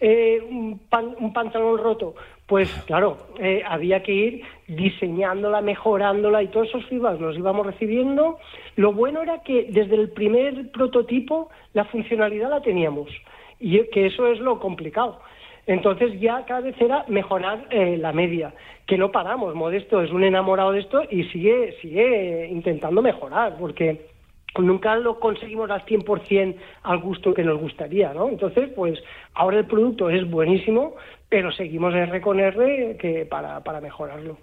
[0.00, 2.14] eh, un, pan- un pantalón roto.
[2.50, 8.40] Pues claro, eh, había que ir diseñándola, mejorándola y todos esos feedbacks los íbamos recibiendo.
[8.74, 13.08] Lo bueno era que desde el primer prototipo la funcionalidad la teníamos
[13.60, 15.20] y que eso es lo complicado.
[15.68, 18.52] Entonces ya cada vez era mejorar eh, la media,
[18.84, 19.54] que no paramos.
[19.54, 24.08] Modesto es un enamorado de esto y sigue, sigue intentando mejorar, porque
[24.58, 28.28] nunca lo conseguimos al 100% al gusto que nos gustaría, ¿no?
[28.28, 28.98] Entonces, pues
[29.34, 30.96] ahora el producto es buenísimo,
[31.30, 34.36] pero seguimos R con R que para, para mejorarlo.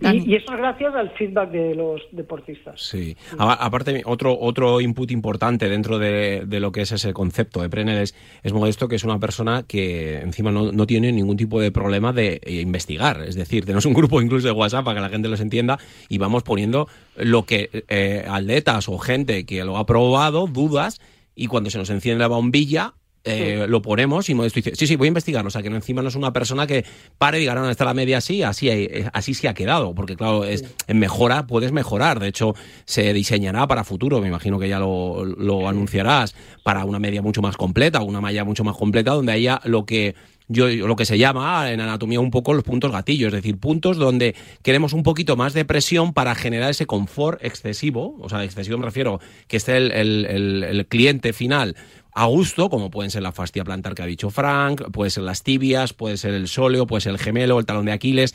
[0.00, 2.80] Y, y eso es gracias al feedback de los deportistas.
[2.82, 3.16] Sí.
[3.38, 7.70] A- Aparte, otro, otro input importante dentro de, de lo que es ese concepto de
[7.70, 11.60] Prenel es, es Modesto, que es una persona que encima no, no tiene ningún tipo
[11.60, 13.22] de problema de eh, investigar.
[13.22, 15.78] Es decir, tenemos un grupo incluso de WhatsApp para que la gente los entienda
[16.10, 21.00] y vamos poniendo lo que eh, atletas o gente que lo ha probado, dudas,
[21.34, 22.94] y cuando se nos enciende la bombilla,
[23.26, 25.48] eh, lo ponemos y Modesto dice, sí, sí, voy a investigarlo.
[25.48, 26.84] O sea, que encima no es una persona que
[27.18, 29.94] pare y diga, no, no, está la media así, así, eh, así se ha quedado.
[29.94, 32.20] Porque claro, es, en mejora puedes mejorar.
[32.20, 32.54] De hecho,
[32.84, 37.42] se diseñará para futuro, me imagino que ya lo, lo anunciarás, para una media mucho
[37.42, 40.14] más completa, una malla mucho más completa, donde haya lo que
[40.48, 43.96] yo lo que se llama en anatomía un poco los puntos gatillos, es decir, puntos
[43.96, 48.78] donde queremos un poquito más de presión para generar ese confort excesivo, o sea, excesivo
[48.78, 49.18] me refiero
[49.48, 51.74] que esté el, el- el- el cliente final
[52.16, 55.42] a gusto, como pueden ser la fascia plantar que ha dicho Frank, puede ser las
[55.42, 58.34] tibias, puede ser el sóleo, puede ser el gemelo, el talón de Aquiles,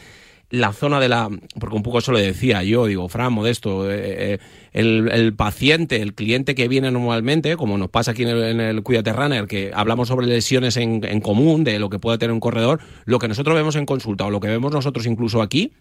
[0.51, 1.29] la zona de la.
[1.59, 4.39] Porque un poco eso le decía yo, digo, Fran, modesto, eh, eh,
[4.73, 8.61] el, el paciente, el cliente que viene normalmente, como nos pasa aquí en el, en
[8.61, 12.39] el Runner, que hablamos sobre lesiones en, en común, de lo que puede tener un
[12.39, 15.73] corredor, lo que nosotros vemos en consulta o lo que vemos nosotros incluso aquí.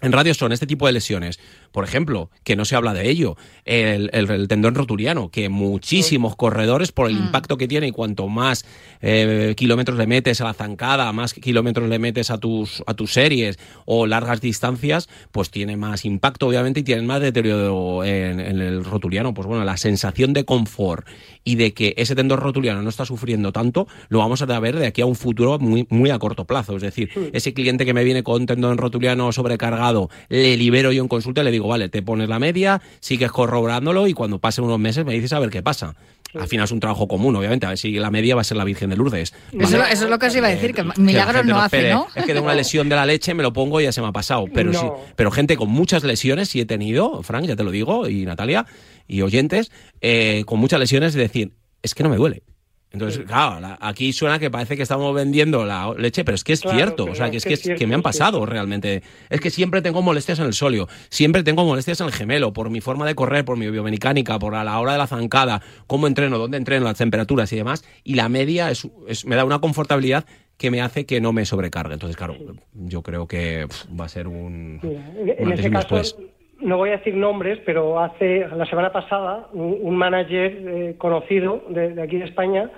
[0.00, 1.40] En radio son este tipo de lesiones.
[1.72, 6.36] Por ejemplo, que no se habla de ello, el, el- el tendón rotuliano, que muchísimos
[6.36, 8.64] corredores, por el impacto que tiene y cuanto más
[9.02, 13.12] eh, kilómetros le metes a la zancada, más kilómetros le metes a tus, a tus
[13.12, 18.60] series o largas distancias, pues tiene más impacto, obviamente, y tienen más deterioro en, en
[18.60, 19.34] el rotuliano.
[19.34, 21.06] Pues bueno, la sensación de confort
[21.48, 24.86] y de que ese tendón rotuliano no está sufriendo tanto, lo vamos a ver de
[24.86, 26.76] aquí a un futuro muy, muy a corto plazo.
[26.76, 31.08] Es decir, ese cliente que me viene con tendón rotuliano sobrecargado, le libero yo en
[31.08, 34.78] consulta y le digo, vale, te pones la media, sigues corroborándolo y cuando pasen unos
[34.78, 35.94] meses me dices a ver qué pasa.
[36.38, 38.58] Al final es un trabajo común, obviamente, a ver si la media va a ser
[38.58, 39.32] la Virgen de Lourdes.
[39.58, 42.06] Eso, eso es lo que os iba a decir, que milagros no hace, ¿no?
[42.14, 44.08] Es que de una lesión de la leche me lo pongo y ya se me
[44.08, 44.44] ha pasado.
[44.52, 44.78] Pero No.
[44.78, 44.86] sí,
[45.16, 48.66] pero gente con muchas lesiones sí he tenido, Frank, ya te lo digo, y Natalia,
[49.08, 52.42] y oyentes, eh, con muchas lesiones, es decir, es que no me duele.
[52.90, 56.54] Entonces, claro, la- aquí suena que parece que estamos vendiendo la leche, pero es que
[56.54, 59.02] es Claro, cierto, o sea, que es que es me han pasado realmente.
[59.28, 62.70] Es que siempre tengo molestias en el sóleo, siempre tengo molestias en el gemelo, por
[62.70, 66.06] mi forma de correr, por mi biomecánica, por a la hora de la zancada, cómo
[66.06, 69.58] entreno, dónde entreno, las temperaturas y demás, y la media es, es- me da una
[69.58, 70.24] confortabilidad
[70.56, 71.92] que me hace que no me sobrecargue.
[71.92, 72.36] Entonces, claro,
[72.72, 73.66] yo creo que
[74.00, 76.16] va a ser un, Mira, en ese caso, después.
[76.60, 81.64] No voy a decir nombres, pero hace la semana pasada un, un manager eh, conocido
[81.68, 82.70] de, de aquí de España,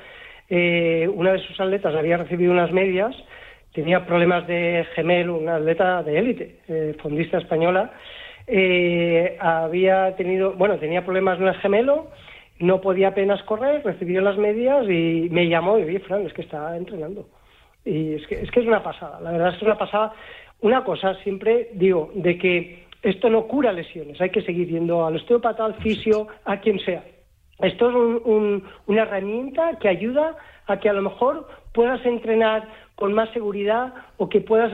[0.48, 3.14] eh, una de sus atletas había recibido unas medias,
[3.72, 7.92] tenía problemas de gemelo, una atleta de élite, eh, fondista española,
[8.48, 12.08] eh, había tenido, bueno, tenía problemas en el gemelo,
[12.58, 16.42] no podía apenas correr, recibió las medias y me llamó y dije, Fran, es que
[16.42, 17.28] está entrenando.
[17.84, 20.12] Y es que, es que es una pasada, la verdad es que es una pasada.
[20.62, 25.16] Una cosa siempre digo, de que esto no cura lesiones, hay que seguir yendo al
[25.16, 27.04] osteópata, al fisio, a quien sea.
[27.60, 30.36] Esto es un- un- una herramienta que ayuda
[30.66, 34.72] a que a lo mejor puedas entrenar con más seguridad o que puedas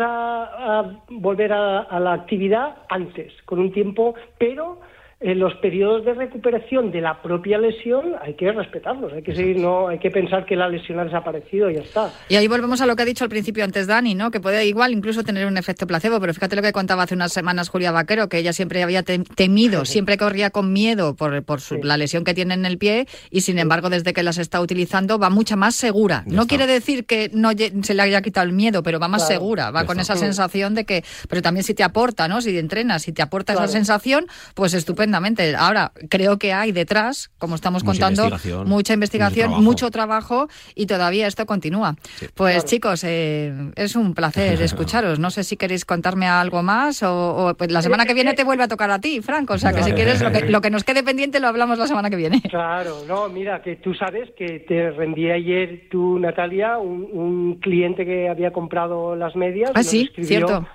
[1.08, 4.78] volver a la actividad antes, con un tiempo, pero
[5.18, 9.56] eh, los periodos de recuperación de la propia lesión hay que respetarlos, hay que seguir,
[9.58, 12.12] no hay que pensar que la lesión ha desaparecido y ya está.
[12.28, 14.30] Y ahí volvemos a lo que ha dicho al principio antes Dani, ¿no?
[14.30, 17.32] Que puede igual incluso tener un efecto placebo, pero fíjate lo que contaba hace unas
[17.32, 21.62] semanas Julia Vaquero, que ella siempre había tem- temido, siempre corría con miedo por, por
[21.62, 24.60] su- la lesión que tiene en el pie y sin embargo desde que las está
[24.60, 26.24] utilizando va mucha más segura.
[26.26, 26.48] Ya no está.
[26.56, 27.52] quiere decir que no
[27.82, 29.40] se le haya quitado el miedo, pero va más Claro.
[29.40, 30.12] segura, va Ya con está.
[30.12, 32.42] esa sensación de que, pero también si te aporta, ¿no?
[32.42, 33.64] Si entrenas, si te aporta Claro.
[33.64, 34.74] esa sensación, pues
[35.06, 35.54] estupendamente.
[35.56, 40.48] Ahora, creo que hay detrás, como estamos Mucha contando, investigación, mucha investigación, mucho mucho trabajo
[40.74, 41.96] y todavía esto continúa.
[42.34, 45.18] Pues chicos, eh, es un placer escucharos.
[45.18, 48.44] No sé si queréis contarme algo más o, o, pues, la semana que viene te
[48.44, 49.54] vuelve a tocar a ti, Franco.
[49.54, 51.86] O sea, que si quieres, lo que, lo que nos quede pendiente lo hablamos la
[51.86, 52.42] semana que viene.
[52.56, 58.06] Claro, no, mira, que tú sabes que te rendí ayer tú, Natalia, un, un cliente
[58.06, 59.70] que había comprado las medias.
[59.74, 60.66] Ah, sí, escribió cierto.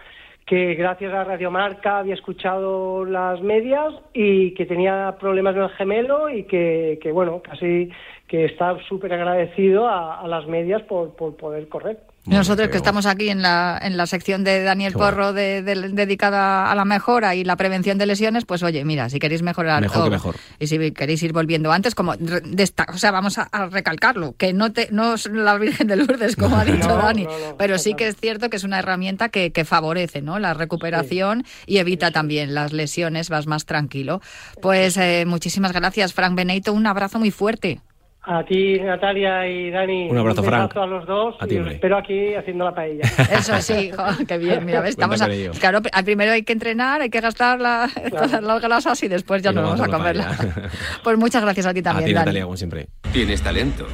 [0.51, 6.29] Que gracias a Radiomarca había escuchado las medias y que tenía problemas en el gemelo
[6.29, 7.89] y que, que bueno, casi
[8.31, 11.99] que está súper agradecido a, a las medias por, por poder correr.
[12.25, 15.09] Nosotros que estamos aquí en la, en la sección de Daniel bueno.
[15.09, 19.09] Porro de- de- dedicada a la mejora y la prevención de lesiones, pues oye, mira,
[19.09, 20.35] si queréis mejorar Mejor que mejor.
[20.59, 24.35] y si queréis ir volviendo antes, como re- desta- o sea, vamos a, a recalcarlo,
[24.37, 27.31] que no te, no es la Virgen de Lourdes, como ha dicho No, Dani, no,
[27.31, 30.37] no, pero sí que es cierto que es una herramienta que, que favorece ¿no?
[30.39, 34.21] la recuperación y evita también las lesiones, vas más tranquilo.
[34.61, 37.81] Pues eh, muchísimas gracias, Frank Benito, un abrazo muy fuerte.
[38.23, 40.07] A ti, Natalia y Dani.
[40.11, 40.77] Un abrazo, Frank.
[40.77, 43.01] a los dos A ti, y os espero aquí haciendo la paella.
[43.31, 44.63] Eso sí, jo, qué bien.
[44.63, 45.27] Mira, Estamos a-
[45.59, 49.41] claro, al primero hay que entrenar, hay que gastar la- todas las grasas y después
[49.41, 50.37] ya Y nos vamos a comerla.
[51.03, 52.25] Pues muchas gracias a ti A también, ti, Dani.
[52.25, 52.87] Natalia, como siempre.
[53.11, 53.87] Tienes talento.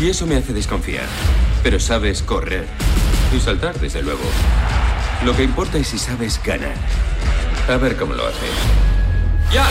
[0.00, 1.04] Y eso me hace desconfiar.
[1.62, 2.64] Pero sabes correr.
[3.36, 4.22] Y saltar, desde luego.
[5.24, 6.74] Lo que importa es si sabes ganar.
[7.68, 8.50] A ver cómo lo haces.
[9.52, 9.64] ¡Ya!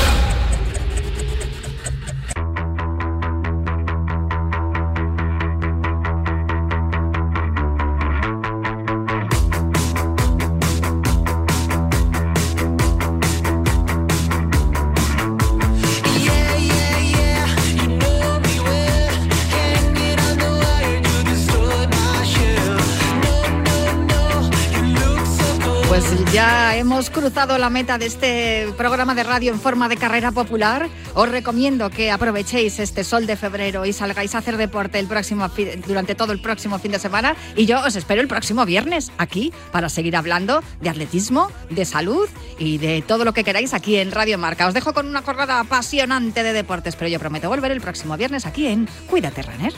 [26.38, 30.88] Ya hemos cruzado la meta de este programa de radio en forma de carrera popular.
[31.16, 35.50] Os recomiendo que aprovechéis este sol de febrero y salgáis a hacer deporte el próximo
[35.88, 37.36] durante todo el próximo fin de semana.
[37.56, 42.30] Y yo os espero el próximo viernes aquí para seguir hablando de atletismo, de salud
[42.60, 44.68] y de todo lo que queráis aquí en Radio Marca.
[44.68, 48.46] Os dejo con una jornada apasionante de deportes, pero yo prometo volver el próximo viernes
[48.46, 49.74] aquí en Cuídate, Runner.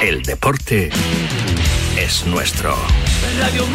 [0.00, 0.90] El deporte
[1.96, 2.76] es nuestro.
[3.40, 3.66] Radio.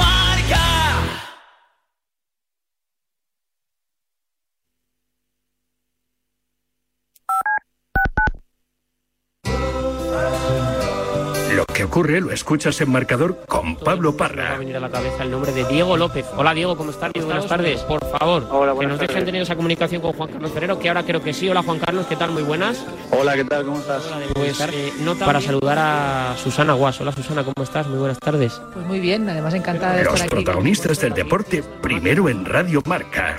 [11.94, 14.58] Ocurre lo escuchas en marcador con Pablo Me va a Parra.
[14.58, 16.26] venir a la cabeza el nombre de Diego López.
[16.36, 17.12] Hola Diego, ¿cómo estás?
[17.14, 17.82] Muy buenas tardes.
[17.82, 21.04] Por favor, que buenas nos dejen tener esa comunicación con Juan Carlos Ferrero, que ahora
[21.04, 21.48] creo que sí.
[21.50, 22.32] Hola Juan Carlos, ¿qué tal?
[22.32, 22.84] Muy buenas.
[23.12, 23.66] Hola, ¿qué tal?
[23.66, 24.02] ¿Cómo estás?
[24.34, 27.00] Pues eh, nota para saludar a Susana Guas.
[27.00, 27.86] Hola Susana, ¿cómo estás?
[27.86, 28.60] Muy buenas tardes.
[28.74, 30.36] Pues muy bien, además encantada de Los estar aquí.
[30.44, 33.38] protagonistas del deporte primero en Radio Marca.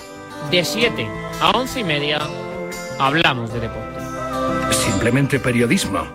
[0.53, 1.09] De 7
[1.41, 2.21] a 11 y media
[3.01, 3.99] hablamos de deporte.
[4.71, 6.07] Simplemente periodismo.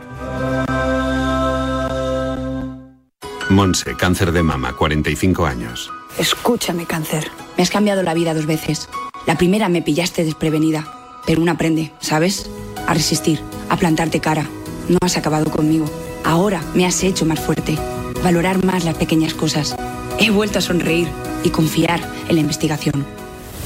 [3.49, 5.91] Monse, cáncer de mama, 45 años.
[6.19, 7.31] Escúchame, cáncer.
[7.57, 8.87] Me has cambiado la vida dos veces.
[9.25, 10.85] La primera me pillaste desprevenida,
[11.25, 12.47] pero uno aprende, ¿sabes?
[12.87, 14.47] A resistir, a plantarte cara.
[14.87, 15.85] No has acabado conmigo.
[16.23, 17.75] Ahora me has hecho más fuerte.
[18.23, 19.75] Valorar más las pequeñas cosas.
[20.19, 21.07] He vuelto a sonreír
[21.43, 23.03] y confiar en la investigación.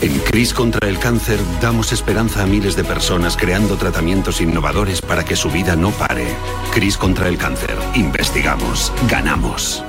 [0.03, 5.23] En CRIS contra el cáncer damos esperanza a miles de personas creando tratamientos innovadores para
[5.23, 6.27] que su vida no pare.
[6.73, 7.73] CRIS contra el cáncer.
[7.95, 8.91] Investigamos.
[9.09, 9.81] Ganamos.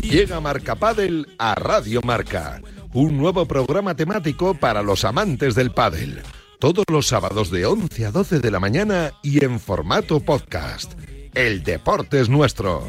[0.00, 2.62] Llega Marca Padel a Radio Marca,
[2.94, 6.22] un nuevo programa temático para los amantes del pádel.
[6.58, 10.94] Todos los sábados de 11 a 12 de la mañana y en formato podcast.
[11.34, 12.86] El deporte es nuestro.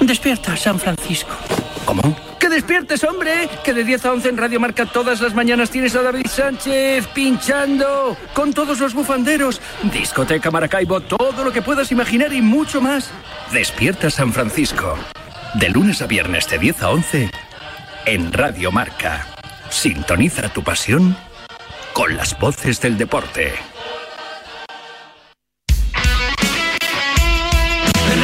[0.00, 1.32] Despierta, San Francisco.
[1.84, 2.02] ¿Cómo?
[2.40, 3.48] ¡Que despiertes, hombre!
[3.64, 7.06] Que de 10 a 11 en Radio Marca todas las mañanas tienes a David Sánchez
[7.08, 9.60] pinchando con todos los bufanderos.
[9.92, 13.10] Discoteca Maracaibo, todo lo que puedas imaginar y mucho más.
[13.52, 14.98] Despierta San Francisco.
[15.54, 17.30] De lunes a viernes de 10 a 11
[18.06, 19.26] en Radio Marca.
[19.70, 21.16] Sintoniza tu pasión
[21.92, 23.52] con las voces del deporte.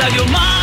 [0.00, 0.59] love your mom.